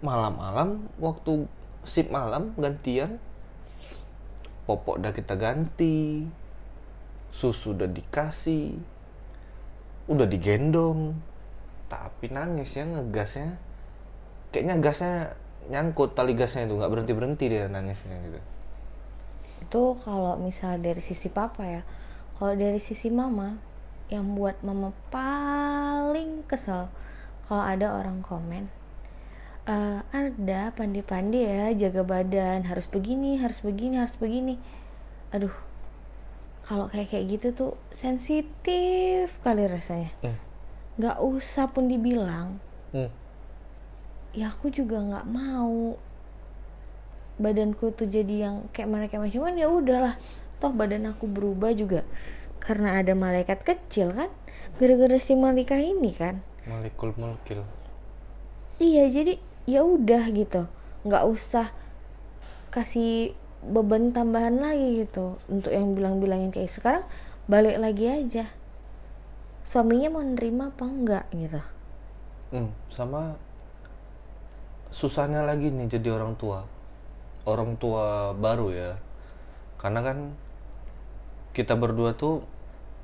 [0.00, 1.44] malam-malam waktu
[1.84, 3.20] sip malam gantian
[4.70, 6.22] popok udah kita ganti
[7.34, 8.78] susu udah dikasih
[10.06, 11.18] udah digendong.
[11.90, 13.58] Tapi nangis ya ngegasnya.
[14.54, 15.14] Kayaknya gasnya
[15.70, 18.40] nyangkut tali gasnya itu nggak berhenti berhenti dia nangisnya gitu.
[19.66, 21.82] Itu kalau misal dari sisi papa ya
[22.38, 23.60] kalau dari sisi mama
[24.10, 26.90] yang buat mama paling kesel
[27.46, 28.66] kalau ada orang komen
[29.70, 32.66] "Eh, ada pandi-pandi ya jaga badan.
[32.66, 34.58] Harus begini harus begini harus begini.
[35.30, 35.54] Aduh
[36.66, 40.10] kalau kayak kayak gitu tuh sensitif kali rasanya.
[40.26, 40.38] Hmm.
[40.98, 42.58] nggak usah pun dibilang.
[42.90, 43.08] Hmm.
[44.34, 45.94] ya aku juga nggak mau.
[47.38, 50.18] Badanku tuh jadi yang kayak mereka cuman ya udahlah.
[50.58, 52.02] Toh badan aku berubah juga
[52.58, 54.28] karena ada malaikat kecil kan?
[54.76, 56.42] Gara-gara si Malika ini kan?
[56.68, 57.64] Malikul mulkil
[58.80, 59.36] iya jadi
[59.68, 60.64] ya udah gitu.
[61.04, 61.66] Nggak usah
[62.70, 67.04] kasih beban tambahan lagi gitu untuk yang bilang-bilangin kayak sekarang
[67.50, 68.48] balik lagi aja.
[69.66, 71.60] Suaminya mau nerima apa enggak gitu.
[72.50, 73.36] Hmm, sama
[74.90, 76.64] susahnya lagi nih jadi orang tua.
[77.44, 78.90] Orang tua baru ya.
[79.76, 80.18] Karena kan
[81.52, 82.44] kita berdua tuh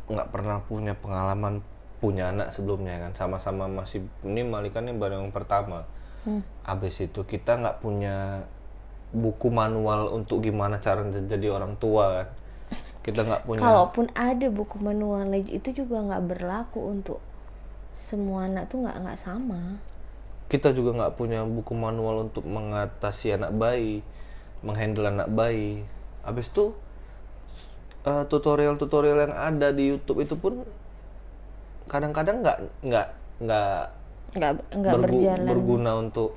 [0.07, 1.61] nggak pernah punya pengalaman
[2.01, 3.13] punya anak sebelumnya kan.
[3.13, 5.85] Sama-sama masih ini Malika nih baru yang pertama
[6.27, 6.43] Hmm.
[6.67, 8.43] abis itu kita nggak punya
[9.15, 12.29] buku manual untuk gimana cara jadi orang tua kan
[13.07, 17.23] kita nggak punya Kalaupun ada buku manual itu juga nggak berlaku untuk
[17.95, 19.79] semua anak tuh nggak nggak sama.
[20.47, 24.03] kita juga nggak punya buku manual untuk mengatasi anak bayi,
[24.63, 25.83] menghandle anak bayi.
[26.23, 26.75] Habis itu
[28.07, 30.67] eh, tutorial-tutorial yang ada di YouTube itu pun
[31.87, 33.09] kadang-kadang nggak nggak
[33.43, 33.83] nggak
[34.37, 35.49] Nggak nggak bergu- berjalan.
[35.49, 36.31] berguna untuk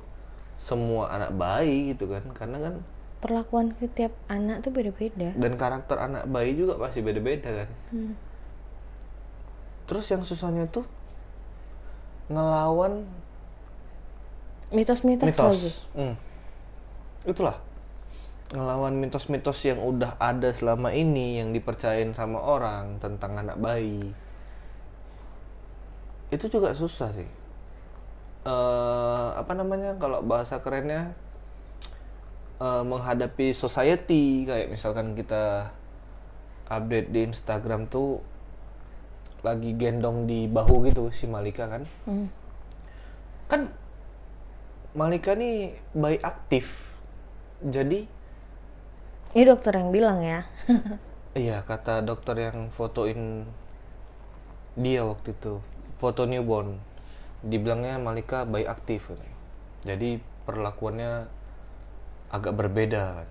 [0.58, 2.74] semua anak bayi gitu kan, karena kan
[3.20, 5.36] Perlakuan setiap anak tuh beda-beda.
[5.36, 7.68] dan karakter anak bayi juga pasti beda-beda kan.
[7.92, 8.16] Hmm.
[9.84, 10.88] Terus yang susahnya tuh
[12.28, 13.04] ngelawan
[14.70, 15.50] Mitos-mitos mitos.
[15.50, 15.70] lagi.
[15.92, 16.14] Hmm.
[17.26, 17.58] Itulah
[18.50, 24.14] ngelawan mitos-mitos yang udah ada selama ini yang dipercayain sama orang tentang anak bayi.
[26.30, 27.26] Itu juga susah sih.
[28.40, 31.12] Eh apa namanya kalau bahasa kerennya
[32.60, 34.48] eh, menghadapi society.
[34.48, 35.74] Kayak misalkan kita
[36.70, 38.22] update di Instagram tuh
[39.40, 41.82] lagi gendong di bahu gitu si Malika kan.
[42.04, 42.28] Hmm.
[43.50, 43.66] kan
[44.94, 46.86] Malika nih bayi aktif.
[47.60, 48.06] Jadi
[49.30, 50.42] Ini dokter yang bilang ya.
[51.38, 53.46] iya kata dokter yang fotoin
[54.74, 55.62] dia waktu itu.
[56.02, 56.89] Foto newborn
[57.40, 59.12] dibilangnya Malika bayi aktif
[59.84, 61.28] jadi perlakuannya
[62.30, 63.24] agak berbeda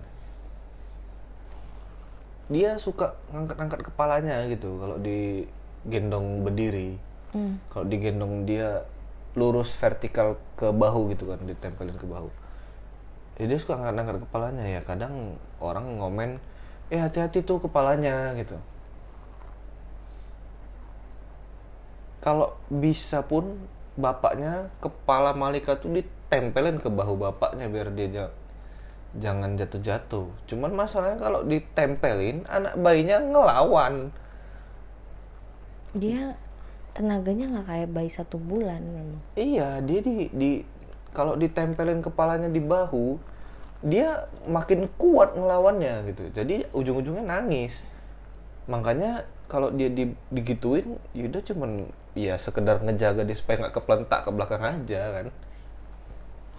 [2.50, 6.98] dia suka ngangkat-ngangkat kepalanya gitu kalau digendong berdiri.
[7.30, 7.62] Hmm.
[7.70, 8.82] kalau digendong dia
[9.38, 12.26] lurus vertikal ke bahu gitu kan ditempelin ke bahu.
[13.38, 16.42] Jadi dia suka ngangkat-ngangkat kepalanya ya kadang orang ngomen
[16.90, 18.58] eh hati-hati tuh kepalanya gitu.
[22.18, 23.62] Kalau bisa pun
[24.00, 28.34] bapaknya kepala Malika tuh ditempelin ke bahu bapaknya biar dia ja-
[29.18, 34.10] jangan jatuh-jatuh cuman masalahnya kalau ditempelin anak bayinya ngelawan
[35.90, 36.38] Dia
[36.94, 39.20] tenaganya nggak kayak bayi satu bulan memang.
[39.34, 40.50] Iya, dia di, di
[41.10, 43.18] kalau ditempelin kepalanya di bahu,
[43.82, 46.22] dia makin kuat ngelawannya gitu.
[46.30, 47.82] Jadi ujung-ujungnya nangis.
[48.70, 54.30] Makanya kalau dia di, digituin, yaudah cuman ya sekedar ngejaga dia supaya nggak keplentak ke
[54.34, 55.26] belakang aja kan.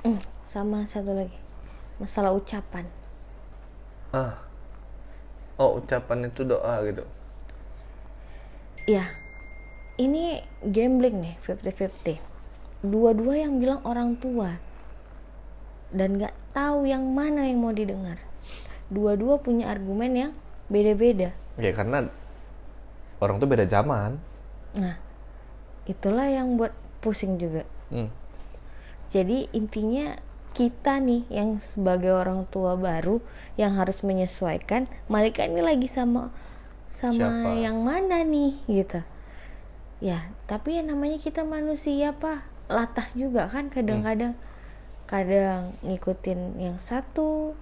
[0.02, 1.38] Hmm, sama satu lagi
[2.02, 2.90] masalah ucapan.
[4.10, 4.34] Ah,
[5.62, 7.06] oh ucapan itu doa gitu.
[8.90, 9.06] Ya,
[10.02, 12.18] ini gambling nih 50-50.
[12.82, 14.58] Dua-dua yang bilang orang tua
[15.94, 18.18] dan nggak tahu yang mana yang mau didengar.
[18.90, 20.32] Dua-dua punya argumen yang
[20.68, 21.30] beda-beda.
[21.62, 22.10] Ya karena
[23.22, 24.18] orang tuh beda zaman.
[24.74, 24.98] Nah,
[25.90, 27.66] itulah yang buat pusing juga.
[27.92, 28.08] Hmm.
[29.12, 30.16] jadi intinya
[30.52, 33.24] kita nih yang sebagai orang tua baru
[33.56, 36.32] yang harus menyesuaikan Malika ini lagi sama
[36.92, 37.56] sama Siapa?
[37.56, 39.00] yang mana nih gitu.
[40.04, 42.44] Ya tapi ya namanya kita manusia pak.
[42.68, 44.36] Latah juga kan kadang-kadang.
[45.08, 47.56] Kadang ngikutin yang satu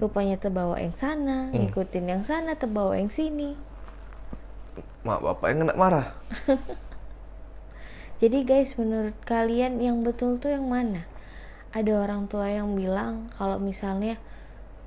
[0.00, 3.56] rupanya terbawa yang sana ngikutin yang sana terbawa yang sini.
[5.04, 6.06] Mak bapak yang kena marah
[8.24, 11.04] Jadi guys, menurut kalian yang betul tuh yang mana?
[11.76, 14.16] Ada orang tua yang bilang kalau misalnya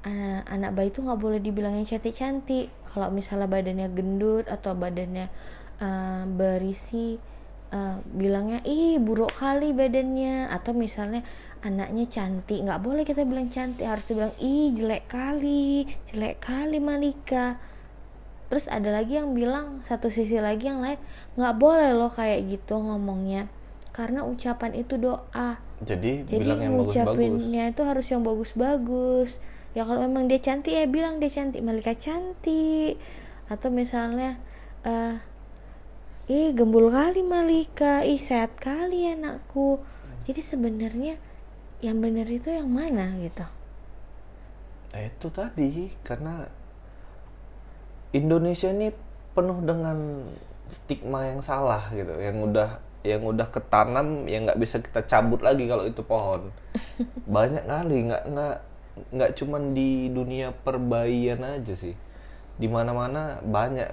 [0.02, 2.74] anak, anak bayi tuh nggak boleh dibilangnya cantik-cantik.
[2.90, 5.30] Kalau misalnya badannya gendut atau badannya
[5.78, 7.22] eh, berisi,
[7.70, 10.50] eh, bilangnya ih buruk kali badannya.
[10.50, 11.22] Atau misalnya
[11.62, 17.77] anaknya cantik, nggak boleh kita bilang cantik, harus dibilang ih jelek kali, jelek kali Malika
[18.48, 21.00] terus ada lagi yang bilang satu sisi lagi yang lain
[21.36, 23.52] nggak boleh loh kayak gitu ngomongnya
[23.98, 25.58] karena ucapan itu doa.
[25.82, 29.42] Jadi, jadi bilang yang ngucapinnya itu harus yang bagus-bagus.
[29.74, 31.66] Ya kalau memang dia cantik ya bilang dia cantik.
[31.66, 33.02] Malika cantik.
[33.50, 34.38] Atau misalnya
[34.86, 35.18] eh
[36.30, 38.06] ih gembul kali Malika.
[38.06, 39.82] Ih sehat kali anakku.
[40.30, 41.18] Jadi sebenarnya
[41.82, 43.46] yang benar itu yang mana gitu?
[44.94, 46.46] Nah, itu tadi karena
[48.16, 48.94] Indonesia ini
[49.36, 50.24] penuh dengan
[50.68, 55.64] stigma yang salah gitu yang udah yang udah ketanam yang nggak bisa kita cabut lagi
[55.70, 56.52] kalau itu pohon.
[57.36, 58.56] Banyak kali nggak nggak
[59.16, 61.96] nggak cuman di dunia perbayian aja sih.
[62.58, 63.90] Di mana mana banyak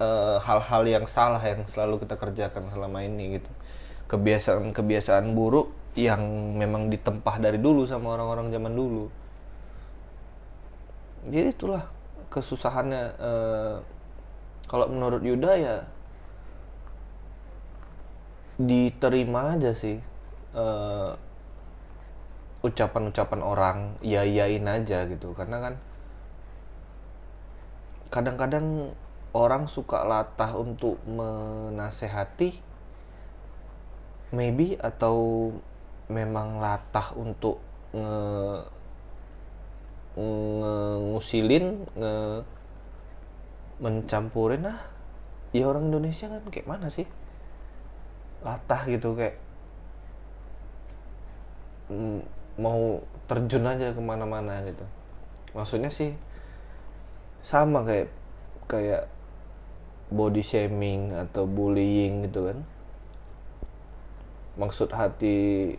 [0.00, 3.50] eh, hal-hal yang salah yang selalu kita kerjakan selama ini gitu.
[4.08, 9.04] Kebiasaan-kebiasaan buruk yang memang ditempah dari dulu sama orang-orang zaman dulu.
[11.28, 11.97] Jadi itulah
[12.28, 13.76] kesusahannya eh,
[14.68, 15.76] kalau menurut Yuda ya
[18.58, 19.96] diterima aja sih
[20.54, 21.10] eh,
[22.58, 25.32] ucapan-ucapan orang ya yain aja gitu.
[25.32, 25.74] Karena kan
[28.08, 28.92] kadang-kadang
[29.36, 32.64] orang suka latah untuk menasehati
[34.32, 35.48] maybe atau
[36.08, 37.60] memang latah untuk
[40.18, 42.14] ngusilin nge
[43.78, 44.80] mencampurin ah
[45.54, 47.06] ya orang Indonesia kan kayak mana sih?
[48.42, 49.38] Latah gitu kayak
[51.90, 52.20] mm,
[52.58, 52.98] mau
[53.30, 54.84] terjun aja ke mana-mana gitu.
[55.54, 56.14] Maksudnya sih
[57.42, 58.10] sama kayak
[58.66, 59.06] kayak
[60.10, 62.58] body shaming atau bullying gitu kan.
[64.58, 65.78] Maksud hati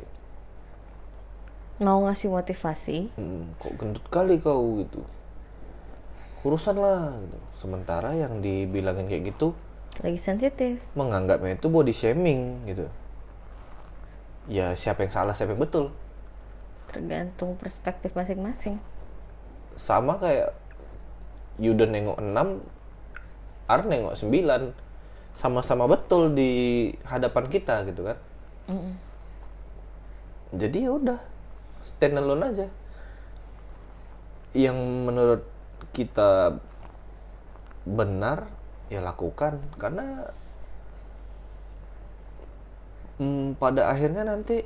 [1.80, 2.98] mau ngasih motivasi?
[3.16, 5.02] "Hmm, kok gendut kali kau gitu?
[6.44, 7.38] Urusan lah gitu.
[7.60, 9.52] sementara yang dibilangin kayak gitu
[10.00, 10.80] lagi sensitif.
[10.96, 12.88] menganggapnya itu body shaming gitu.
[14.48, 15.92] Ya siapa yang salah siapa yang betul.
[16.88, 18.80] Tergantung perspektif masing-masing.
[19.76, 20.56] Sama kayak
[21.60, 22.64] Yuda nengok 6
[23.68, 24.72] Ar nengok 9
[25.36, 26.52] sama-sama betul di
[27.06, 28.18] hadapan kita gitu kan?
[28.70, 28.94] Mm-mm.
[30.54, 31.20] jadi ya udah
[31.86, 32.68] stand alone aja.
[34.56, 35.44] Yang menurut
[35.94, 36.58] kita
[37.86, 38.50] benar
[38.90, 39.62] ya lakukan.
[39.78, 40.30] Karena
[43.20, 44.64] mm, pada akhirnya nanti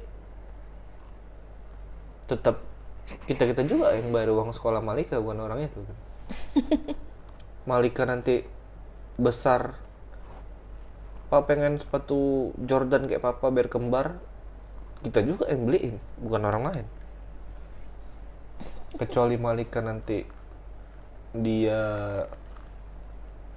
[2.30, 2.64] tetap
[3.28, 5.98] kita kita juga yang bayar uang sekolah Malika bukan orang itu kan.
[7.70, 8.44] Malika nanti
[9.20, 9.78] besar
[11.34, 14.22] Papa pengen sepatu Jordan kayak papa biar kembar
[15.02, 16.86] kita juga yang beliin bukan orang lain
[18.98, 20.22] kecuali Malika nanti
[21.34, 21.82] dia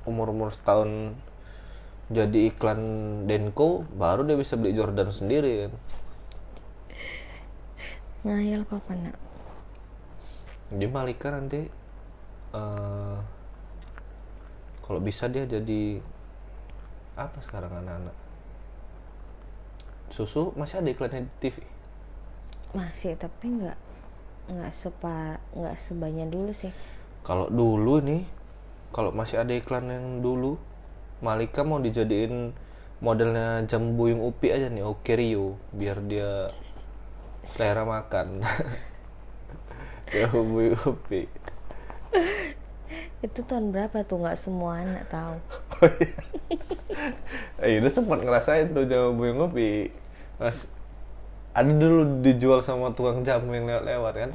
[0.09, 1.12] umur-umur setahun
[2.09, 2.81] jadi iklan
[3.27, 5.73] Denko baru dia bisa beli Jordan sendiri kan?
[8.27, 9.17] Ngayal papa nak?
[10.73, 11.61] Jadi Malika nanti
[12.54, 13.17] eh,
[14.87, 15.98] kalau bisa dia jadi
[17.19, 18.17] apa sekarang anak-anak?
[20.15, 21.56] Susu masih ada iklannya di TV
[22.77, 23.79] masih tapi nggak
[24.47, 26.71] nggak sepa nggak sebanyak dulu sih.
[27.27, 28.23] Kalau dulu nih
[28.94, 30.57] kalau masih ada iklan yang dulu
[31.21, 32.53] Malika mau dijadiin
[33.01, 36.49] modelnya jam buyung upi aja nih oke Rio biar dia
[37.55, 38.42] selera makan.
[40.15, 41.27] Jam buyung upi.
[43.19, 44.23] Itu tahun berapa tuh?
[44.23, 45.37] Nggak semua anak tahu.
[47.57, 49.90] Eh udah sempat ngerasain tuh jam buyung upi.
[50.37, 50.69] Mas
[51.57, 54.31] ada dulu dijual sama tukang jamu yang lewat-lewat kan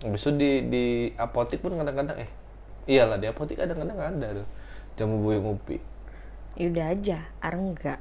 [0.00, 2.30] habis itu di di apotik pun kadang-kadang eh
[2.86, 4.46] iyalah di apotik kadang-kadang ada tuh
[4.96, 5.76] jamu buyung upi
[6.56, 8.00] Yaudah aja, Ar enggak.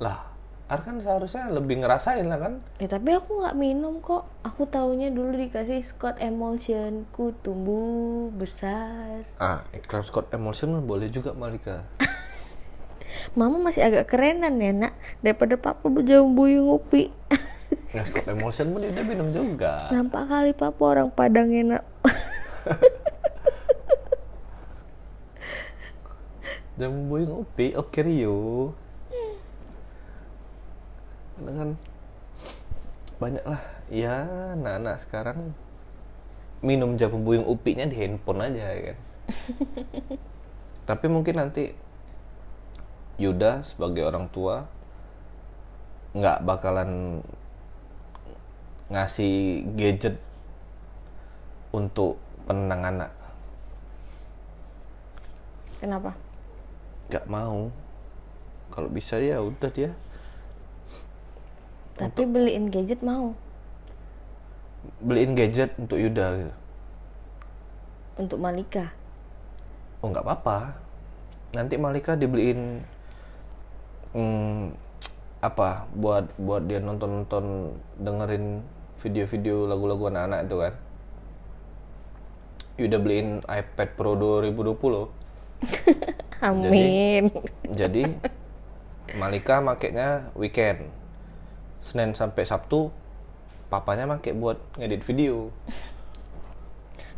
[0.00, 0.24] lah
[0.64, 4.24] Ar kan seharusnya lebih ngerasain lah kan Ya tapi aku nggak minum kok.
[4.40, 9.28] Aku taunya dulu dikasih Scott Emulsion, ku tumbuh besar.
[9.36, 11.84] ah iklan Scott Emulsion boleh juga Malika
[13.34, 14.92] Mama masih agak kerenan ya nak.
[15.20, 17.10] Daripada papa berjamu buyung ngopi.
[17.94, 19.88] nah Scott Emulsion pun dia minum juga.
[19.90, 21.82] Nampak kali papa orang Padang enak.
[26.74, 28.74] jamu boy ngopi oke Rio
[31.38, 31.70] Karena kan
[33.14, 34.26] banyak lah ya
[34.58, 35.38] anak-anak sekarang
[36.64, 38.98] minum jamu buyung upinya di handphone aja ya kan?
[40.88, 41.76] Tapi mungkin nanti
[43.18, 44.66] Yuda sebagai orang tua
[46.14, 47.22] nggak bakalan
[48.90, 50.18] ngasih gadget
[51.74, 53.12] untuk penenang anak
[55.82, 56.16] Kenapa?
[57.10, 57.68] nggak mau
[58.72, 59.92] kalau bisa ya udah dia
[61.94, 63.34] Tapi beliin gadget mau
[65.00, 66.54] beliin gadget untuk Yuda gitu.
[68.14, 68.92] untuk Malika.
[70.04, 70.76] oh nggak apa-apa
[71.56, 72.82] nanti Malika dibeliin
[74.14, 74.72] hmm,
[75.44, 77.44] apa buat buat dia nonton nonton
[78.00, 78.64] dengerin
[79.02, 80.74] video-video lagu-lagu anak-anak itu kan.
[82.74, 85.06] Yuda beliin iPad Pro 2020
[86.42, 87.30] Amin.
[87.70, 88.10] jadi
[89.14, 90.90] Malika makainya weekend.
[91.78, 92.90] Senin sampai Sabtu
[93.68, 95.52] papanya make buat ngedit video.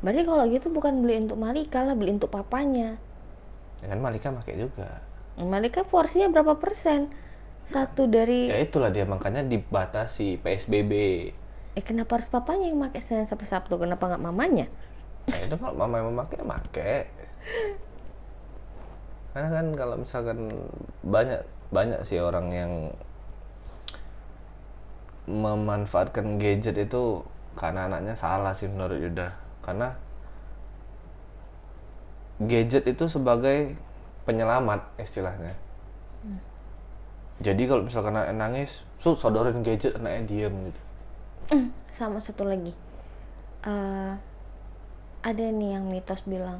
[0.05, 3.01] Berarti kalau gitu bukan beli untuk Malika lah, beli untuk papanya.
[3.81, 5.05] ya kan Malika make juga
[5.37, 7.13] Malika porsinya berapa persen?
[7.67, 10.93] Satu dari ya itulah dia makanya dibatasi PSBB
[11.77, 13.77] eh kenapa harus papanya yang pakai Senin sampai Sabtu?
[13.77, 14.67] Kenapa nggak mamanya?
[15.27, 16.91] nah itu kalau mama yang memakai make
[19.35, 20.39] karena kan kalau misalkan
[21.03, 21.43] banyak
[21.75, 22.73] banyak sih orang yang
[25.27, 27.27] memanfaatkan gadget itu
[27.59, 29.35] karena anaknya salah sih menurut Yuda
[29.67, 29.99] karena
[32.39, 33.75] gadget itu sebagai
[34.27, 35.55] penyelamat istilahnya
[37.37, 40.81] jadi kalau misalkan anak nangis su sodorin gadget anaknya diem gitu
[41.47, 42.75] Hmm, Sama satu lagi.
[43.63, 44.13] Eh,
[45.23, 46.59] ada nih yang mitos bilang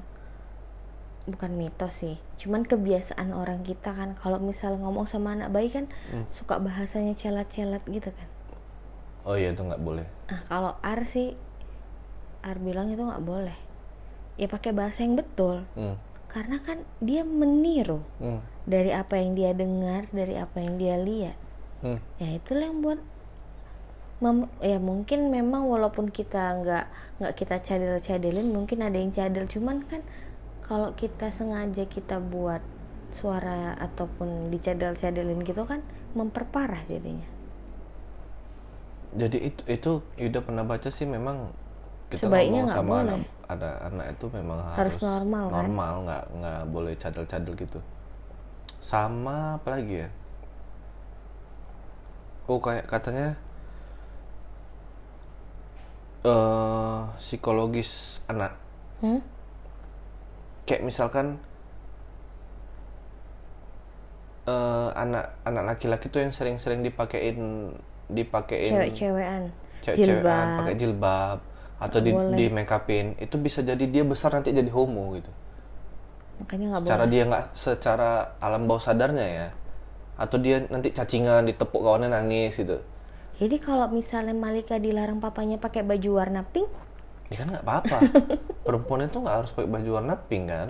[1.27, 5.91] bukan mitos sih, cuman kebiasaan orang kita kan kalau misal ngomong sama anak bayi kan
[6.31, 8.29] suka bahasanya celat-celat gitu kan.
[9.27, 11.35] oh iya itu nggak boleh Nah, kalau Ar sih
[12.47, 13.59] Ar bilang itu nggak boleh.
[14.39, 15.67] Ya pakai bahasa yang betul.
[15.75, 15.99] hmm.
[16.33, 18.41] Karena kan dia meniru Hmm.
[18.67, 21.37] dari apa yang dia dengar, dari apa yang dia lihat.
[21.85, 21.99] Hmm.
[22.21, 23.01] Ya itulah yang buat
[24.25, 26.85] mem- ya mungkin memang walaupun kita nggak
[27.21, 30.01] nggak kita cadel-cadelin, mungkin ada yang cadel cuman kan
[30.65, 32.63] kalau kita sengaja kita buat
[33.13, 35.81] suara ataupun dicadel-cadelin gitu kan
[36.19, 37.29] memperparah jadinya.
[39.17, 41.49] Jadi itu itu Yuda pernah baca sih memang
[42.13, 43.17] kita Sebaiknya ngomong nggak sama boleh.
[43.17, 45.55] anak ada anak itu memang harus, Harus normal, kan?
[45.63, 47.79] normal nggak nggak boleh cadel-cadel gitu.
[48.83, 50.09] Sama apa lagi ya?
[52.47, 53.35] Oh kayak katanya
[56.23, 58.55] eh psikologis anak
[58.97, 59.21] Hmm?
[60.65, 61.37] kayak misalkan
[64.47, 67.71] eh anak anak laki-laki tuh yang sering-sering dipakein
[68.09, 69.43] dipakein Cewek-cewekan,
[69.83, 70.59] cewek-cewekan jilbab.
[70.63, 71.39] pakai jilbab
[71.77, 72.37] atau di, Boleh.
[72.37, 75.29] di make upin itu bisa jadi dia besar nanti jadi homo gitu.
[76.41, 77.13] Makanya nggak secara boleh.
[77.13, 78.11] dia nggak secara
[78.41, 79.49] alam bawah sadarnya ya.
[80.17, 82.81] Atau dia nanti cacingan ditepuk kawannya nangis gitu.
[83.37, 86.73] Jadi kalau misalnya Malika dilarang papanya pakai baju warna pink,
[87.29, 87.99] ya kan nggak apa-apa.
[88.65, 90.69] Perempuan itu nggak harus pakai baju warna pink kan?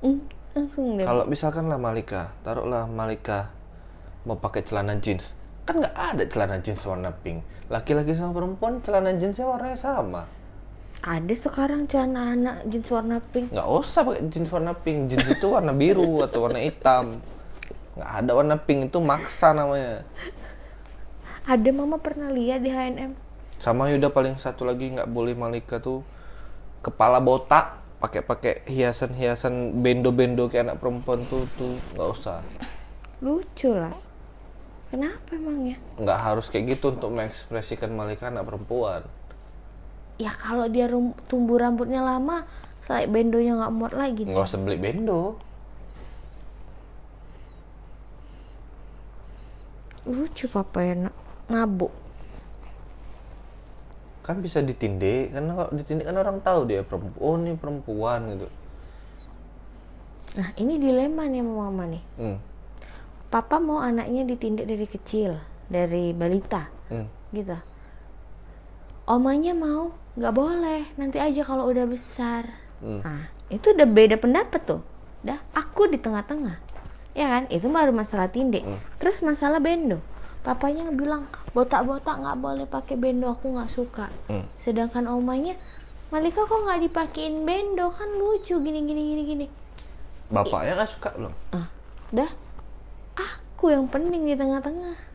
[0.00, 0.20] Hmm,
[0.54, 1.04] langsung deh.
[1.04, 3.50] kalau misalkan lah Malika taruhlah Malika
[4.24, 5.34] mau pakai celana jeans
[5.64, 7.40] kan nggak ada celana jeans warna pink.
[7.72, 10.28] Laki-laki sama perempuan celana jeansnya warnanya sama.
[11.04, 13.52] Ada sekarang celana anak jeans warna pink.
[13.52, 15.12] nggak usah pakai jeans warna pink.
[15.12, 17.20] Jeans itu warna biru atau warna hitam.
[17.96, 18.92] Nggak ada warna pink.
[18.92, 20.04] Itu maksa namanya.
[21.44, 23.12] Ada mama pernah lihat di H&M.
[23.60, 26.04] sama Yuda paling satu lagi nggak boleh Malika tuh
[26.84, 31.80] kepala botak pakai pakai hiasan-hiasan bendo-bendo kayak anak perempuan tuh tuh.
[31.96, 32.44] Nggak usah.
[33.24, 33.92] Lucu lah.
[34.94, 35.74] Kenapa emangnya?
[35.98, 39.02] nggak harus kayak gitu untuk mengekspresikan Malika anak perempuan
[40.14, 42.46] Ya kalau dia rum- tumbuh rambutnya lama,
[42.78, 44.22] saya bendonya nggak muat lagi.
[44.22, 45.34] nggak usah beli bendo
[50.04, 51.14] Lucu papa ya nak.
[51.44, 51.90] Ngabuk.
[54.22, 58.48] kan bisa ditindih karena kalau ditindih kan orang tahu dia perempuan oh ini perempuan gitu
[60.32, 62.38] nah ini dilema nih sama mama nih Hmm.
[63.34, 65.34] Papa mau anaknya ditindik dari kecil
[65.66, 67.10] dari balita Hmm.
[67.34, 67.58] gitu.
[69.10, 72.46] Omanya mau nggak boleh nanti aja kalau udah besar.
[72.78, 73.00] Hmm.
[73.02, 74.80] nah itu udah beda pendapat tuh.
[75.26, 76.62] Dah aku di tengah-tengah.
[77.16, 77.50] Ya kan?
[77.50, 78.62] Itu baru masalah tindik.
[78.62, 78.78] Hmm.
[79.02, 79.98] terus masalah bendo.
[80.46, 81.26] Papanya bilang
[81.56, 84.06] botak-botak nggak boleh pakai bendo aku nggak suka.
[84.30, 84.46] Hmm.
[84.54, 85.58] sedangkan omanya
[86.12, 87.90] Malika kok nggak dipakein bendo?
[87.90, 89.46] Kan lucu gini gini gini gini.
[90.30, 91.34] Bapaknya nggak suka belum?
[91.50, 91.66] ah.
[92.14, 92.30] Dah
[93.18, 95.14] aku yang penting di tengah-tengah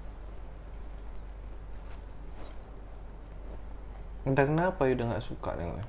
[4.28, 5.88] Entah kenapa ya udah nggak suka nengoknya.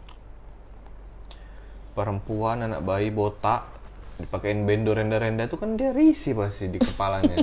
[1.93, 3.69] Perempuan, anak bayi, botak,
[4.17, 7.37] dipakein bendo renda-renda itu kan dia risih pasti di kepalanya.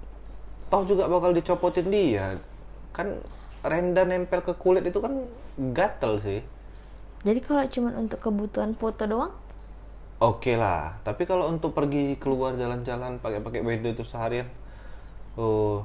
[0.70, 2.36] Toh juga bakal dicopotin dia.
[2.92, 3.22] Kan
[3.64, 5.24] renda nempel ke kulit itu kan
[5.76, 6.40] gatel sih.
[7.20, 9.34] jadi kalau cuma untuk kebutuhan foto doang
[10.20, 14.44] Oke lah, tapi kalau untuk pergi keluar jalan-jalan pakai-pakai bendo itu seharian,
[15.40, 15.80] oh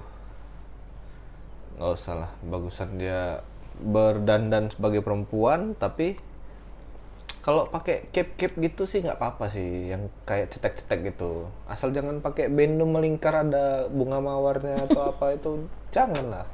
[1.80, 2.32] nggak usah lah.
[2.44, 3.40] Bagusan dia
[3.80, 6.20] berdandan sebagai perempuan, tapi
[7.40, 11.48] kalau pakai cape-cape gitu sih nggak apa-apa sih, yang kayak cetek-cetek gitu.
[11.72, 15.64] Asal jangan pakai bendo melingkar ada bunga mawarnya atau apa itu,
[15.96, 16.46] jangan lah.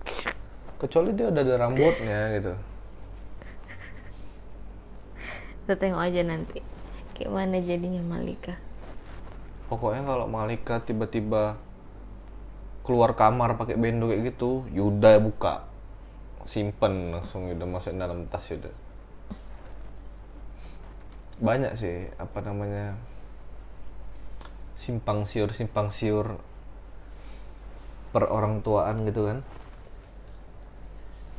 [0.77, 2.53] Kecuali dia udah ada rambutnya gitu.
[5.71, 6.59] kita tengok aja nanti
[7.15, 8.57] kayak mana jadinya Malika
[9.71, 11.55] Pokoknya kalau Malika tiba-tiba
[12.83, 15.63] keluar kamar pakai bendo kayak gitu, Yuda buka,
[16.43, 18.67] simpen langsung Yuda masukin dalam tas Yuda.
[21.39, 22.99] Banyak sih apa namanya
[24.75, 26.35] simpang siur simpang siur
[28.11, 29.39] per orang tuaan gitu kan.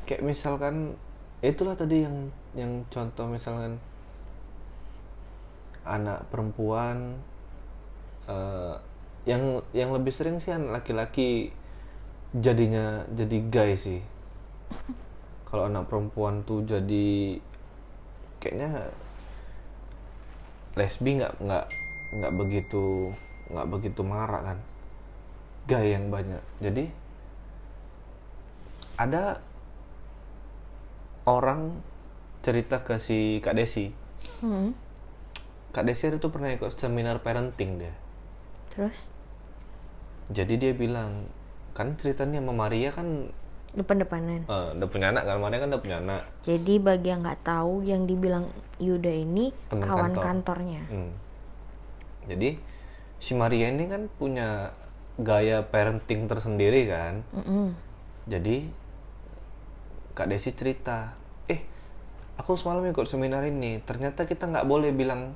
[0.08, 0.96] Kayak misalkan
[1.44, 3.76] itulah tadi yang yang contoh misalkan
[5.82, 7.18] anak perempuan
[8.30, 8.74] eh,
[9.26, 11.54] yang yang lebih sering sih anak laki-laki
[12.34, 14.00] jadinya jadi gay sih.
[15.46, 17.36] Kalau anak perempuan tuh jadi
[18.40, 18.88] kayaknya
[20.74, 21.66] lesbi nggak nggak
[22.18, 23.12] nggak begitu
[23.52, 24.58] nggak begitu marah kan.
[25.68, 26.42] Gay yang banyak.
[26.58, 26.84] Jadi
[28.98, 29.38] ada
[31.28, 31.78] orang
[32.42, 33.92] cerita ke si kak Desi.
[34.42, 34.74] Hmm.
[35.72, 37.94] Kak Desi itu pernah ikut seminar parenting dia.
[38.72, 39.08] Terus?
[40.28, 41.28] Jadi dia bilang
[41.72, 43.32] kan ceritanya sama Maria kan
[43.72, 44.44] depan-depanan?
[44.44, 45.40] eh, udah punya anak kan?
[45.40, 46.22] Maria kan udah punya anak.
[46.44, 48.44] Jadi bagi yang nggak tahu yang dibilang
[48.76, 50.22] Yuda ini Teman kawan kantor.
[50.22, 50.82] kantornya.
[50.92, 51.12] Hmm.
[52.22, 52.54] jadi
[53.18, 54.70] si Maria ini kan punya
[55.18, 57.24] gaya parenting tersendiri kan?
[57.34, 57.74] Mm-mm.
[58.28, 58.68] jadi
[60.12, 61.16] kak Desi cerita
[61.48, 61.64] eh
[62.36, 65.34] aku semalam ikut seminar ini ternyata kita nggak boleh bilang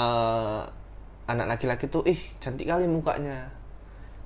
[0.00, 0.62] eh,
[1.28, 3.52] anak laki-laki tuh ih cantik kali mukanya.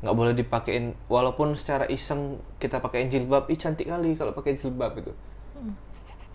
[0.00, 4.94] Nggak boleh dipakein walaupun secara iseng kita pakein jilbab ih cantik kali kalau pakai jilbab
[5.00, 5.12] itu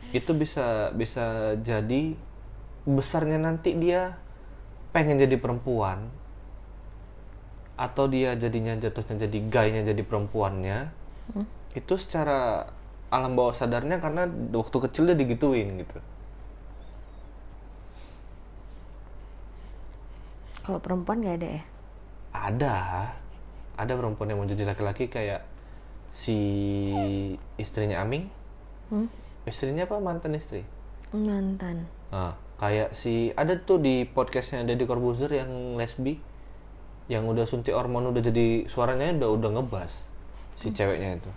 [0.10, 2.18] itu bisa bisa jadi
[2.90, 4.18] besarnya nanti dia
[4.90, 6.10] pengen jadi perempuan
[7.78, 10.80] atau dia jadinya jatuhnya jadi gaynya jadi perempuannya.
[11.78, 12.66] Itu secara
[13.14, 15.98] alam bawah sadarnya karena waktu kecil dia digituin gitu
[20.70, 21.64] kalau perempuan nggak ada ya?
[22.30, 22.78] Ada.
[23.74, 25.42] Ada perempuan yang mau jadi laki-laki kayak
[26.14, 26.38] si
[27.58, 28.30] istrinya Aming.
[28.94, 29.10] Hmm?
[29.50, 29.98] istrinya apa?
[29.98, 30.62] Mantan istri?
[31.10, 31.90] Mantan.
[32.14, 36.22] Nah, kayak si ada tuh di podcastnya Deddy Corbuzier yang lesbi
[37.10, 40.06] yang udah suntik hormon udah jadi suaranya udah udah ngebas
[40.54, 41.32] si ceweknya itu.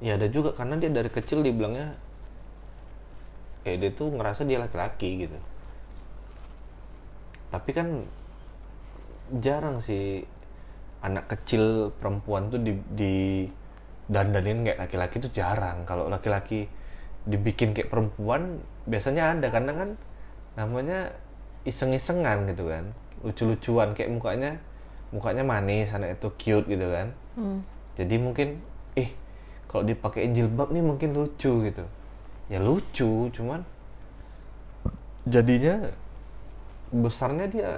[0.00, 2.00] Ya ada juga karena dia dari kecil dibilangnya
[3.68, 5.36] kayak dia tuh ngerasa dia laki-laki gitu
[7.48, 8.04] tapi kan
[9.40, 10.24] jarang sih
[11.04, 13.14] anak kecil perempuan tuh di, di
[14.08, 15.84] dandanin kayak laki-laki tuh jarang.
[15.84, 16.66] Kalau laki-laki
[17.28, 19.46] dibikin kayak perempuan biasanya ada.
[19.52, 19.88] Karena kan
[20.56, 21.12] namanya
[21.68, 22.90] iseng-isengan gitu kan.
[23.22, 24.50] Lucu-lucuan kayak mukanya
[25.08, 27.08] mukanya manis anak itu cute gitu kan.
[27.38, 27.62] Hmm.
[27.94, 28.58] jadi mungkin
[28.98, 29.14] eh
[29.70, 31.84] kalau dipakein jilbab nih mungkin lucu gitu.
[32.50, 33.62] Ya lucu cuman
[35.28, 35.92] jadinya
[36.88, 37.70] besarnya dia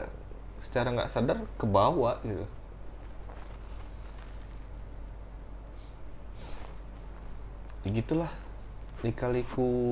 [0.61, 2.47] secara nggak sadar ke bawah gitu.
[7.85, 8.33] Ya gitulah
[9.01, 9.89] lika-liku.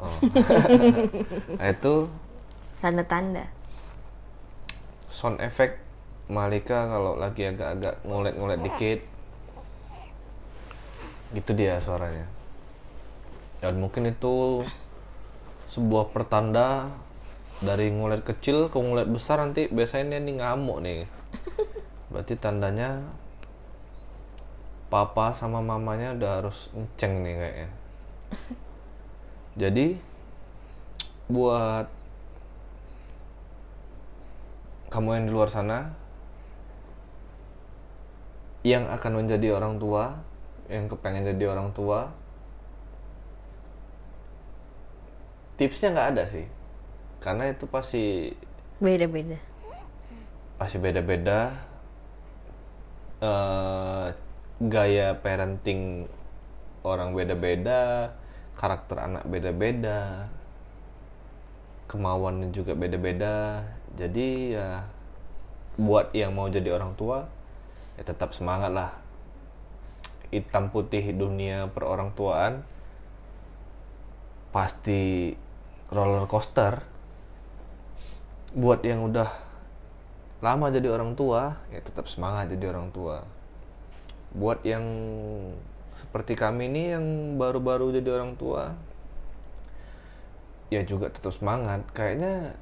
[0.00, 0.16] Oh.
[1.60, 1.94] nah, itu
[2.80, 3.44] tanda-tanda.
[5.08, 5.80] Sound effect
[6.30, 9.00] Malika kalau lagi agak-agak ngolet-ngolet dikit.
[11.32, 12.28] Gitu dia suaranya.
[13.60, 14.64] Dan mungkin itu
[15.72, 16.88] sebuah pertanda
[17.58, 21.04] dari ngulet kecil ke ngulet besar nanti biasanya nih ngamuk nih.
[22.14, 23.02] Berarti tandanya
[24.86, 27.70] papa sama mamanya udah harus ngeceng nih kayaknya.
[29.58, 29.86] Jadi
[31.30, 31.86] buat
[34.90, 35.94] kamu yang di luar sana
[38.66, 40.18] yang akan menjadi orang tua
[40.66, 42.10] yang kepengen jadi orang tua
[45.56, 46.44] tipsnya nggak ada sih
[47.20, 48.32] karena itu pasti
[48.80, 49.36] beda-beda.
[50.56, 51.70] pasti beda-beda
[53.20, 54.06] Eh,
[54.64, 56.08] gaya parenting
[56.80, 58.08] orang beda-beda
[58.56, 60.24] karakter anak beda-beda
[61.84, 63.60] kemauan juga beda-beda.
[64.00, 64.88] Jadi ya
[65.76, 67.28] buat yang mau jadi orang tua
[68.00, 68.90] ya tetap semangat lah.
[70.32, 72.64] Hitam putih dunia per orang tuaan
[74.48, 75.36] pasti
[75.92, 76.80] roller coaster
[78.50, 79.30] buat yang udah
[80.40, 83.22] lama jadi orang tua ya tetap semangat jadi orang tua.
[84.34, 84.84] Buat yang
[85.94, 87.04] seperti kami ini yang
[87.36, 88.74] baru-baru jadi orang tua
[90.72, 91.86] ya juga tetap semangat.
[91.94, 92.56] Kayaknya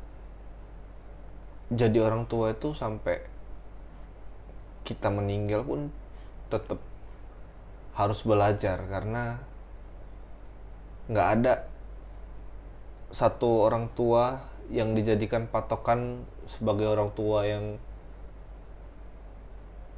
[1.68, 3.20] jadi orang tua itu sampai
[4.89, 5.93] kita meninggal pun
[6.49, 6.80] tetap
[7.93, 9.36] harus belajar karena
[11.12, 11.55] nggak ada
[13.12, 17.80] satu orang tua yang dijadikan patokan sebagai orang tua yang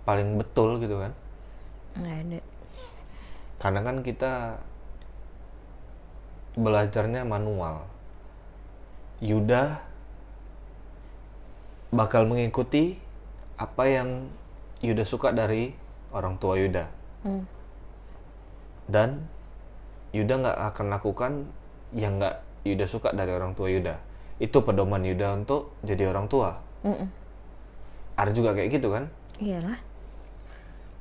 [0.06, 1.12] paling betul gitu kan?
[1.98, 2.38] Nggak ada.
[3.60, 4.32] Karena kan kita
[6.54, 7.86] belajarnya manual.
[9.20, 9.84] Yuda
[11.92, 12.96] bakal mengikuti
[13.60, 14.30] apa yang
[14.80, 15.76] Yuda suka dari
[16.14, 16.86] orang tua Yuda.
[17.20, 17.44] Hmm.
[18.88, 19.28] dan
[20.16, 21.32] Yuda nggak akan lakukan
[21.94, 24.09] yang nggak Yuda suka dari orang tua Yuda
[24.40, 27.08] itu pedoman Yuda untuk jadi orang tua Mm-mm.
[28.16, 29.78] Ar juga kayak gitu kan iyalah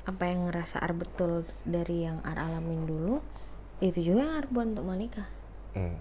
[0.06, 3.24] apa yang ngerasa Ar betul dari yang Ar alamin dulu
[3.80, 5.24] itu juga yang Ar buat untuk Malika
[5.70, 5.94] Hmm.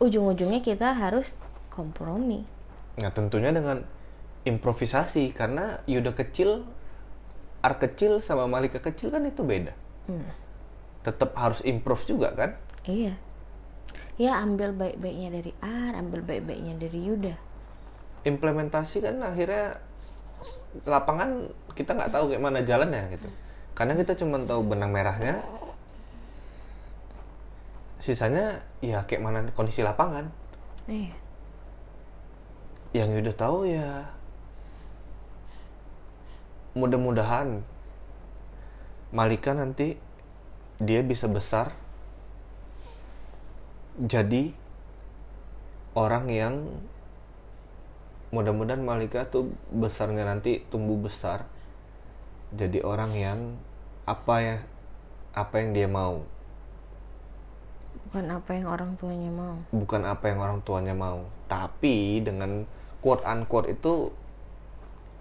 [0.00, 1.36] ujung-ujungnya kita harus
[1.68, 2.48] kompromi
[2.96, 3.84] Nah tentunya dengan
[4.44, 6.64] improvisasi karena Yuda kecil,
[7.60, 9.72] Ar kecil sama Malika kecil kan itu beda.
[10.10, 10.28] Hmm.
[11.06, 12.50] Tetap harus improve juga kan?
[12.84, 13.14] iya
[14.22, 17.34] ya ambil baik-baiknya dari Ar ambil baik-baiknya dari Yuda
[18.22, 19.74] Implementasi kan akhirnya
[20.86, 23.28] lapangan kita nggak tahu kayak mana jalannya gitu.
[23.74, 25.40] Karena kita cuma tahu benang merahnya.
[28.02, 30.30] Sisanya ya kayak mana kondisi lapangan.
[30.90, 31.14] iya
[32.94, 34.06] Yang Yuda tahu ya
[36.78, 37.60] mudah-mudahan
[39.12, 40.00] Malika nanti
[40.80, 41.74] dia bisa besar
[44.00, 44.52] jadi
[45.92, 46.54] orang yang
[48.32, 51.44] mudah-mudahan Malika tuh besarnya nanti tumbuh besar
[52.56, 53.38] jadi orang yang
[54.08, 54.56] apa ya
[55.32, 56.24] apa yang dia mau.
[58.08, 59.56] Bukan apa yang orang tuanya mau.
[59.72, 62.64] Bukan apa yang orang tuanya mau tapi dengan
[63.04, 64.08] quote unquote itu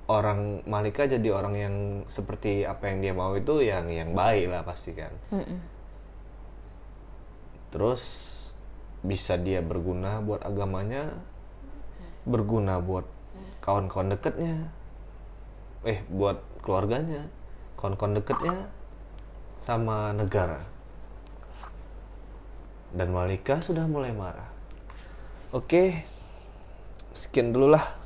[0.08, 1.76] orang Malika jadi orang yang
[2.08, 5.12] seperti apa yang dia mau itu yang yang baik lah pasti kan.
[5.36, 5.60] Mm-mm.
[7.72, 8.31] terus
[9.02, 11.10] bisa dia berguna buat agamanya
[12.22, 13.06] berguna buat
[13.66, 14.70] kawan-kawan deketnya
[15.82, 17.26] eh buat keluarganya
[17.82, 18.70] kawan-kawan deketnya
[19.62, 20.62] sama negara.
[22.94, 24.50] Dan Malika sudah mulai marah.
[25.50, 26.06] Oke
[27.18, 27.98] sekian dulu lah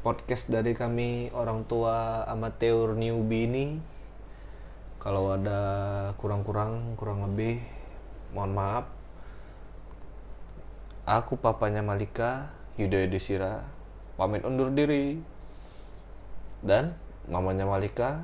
[0.00, 3.66] podcast dari kami orang tua amateur newbie ini.
[5.00, 5.60] Kalau ada
[6.16, 7.60] kurang-kurang kurang lebih
[8.32, 8.99] mohon maaf
[11.10, 13.66] aku papanya Malika Yuda Yudhistira
[14.14, 15.18] pamit undur diri.
[16.62, 16.94] Dan
[17.26, 18.22] mamanya Malika.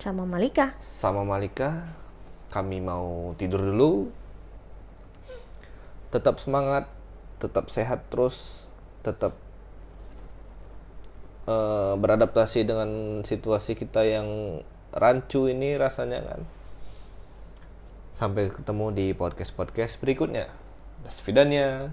[0.00, 0.74] Sama Malika.
[0.82, 1.86] Sama Malika
[2.50, 4.10] kami mau tidur dulu.
[6.10, 6.90] Tetap semangat
[7.38, 8.66] tetap sehat terus
[9.06, 9.36] tetap
[11.46, 14.60] eh, beradaptasi dengan situasi kita yang
[14.90, 16.40] rancu ini rasanya kan.
[18.16, 20.00] Sampai ketemu di podcast podcast
[21.04, 21.92] Dasvidanya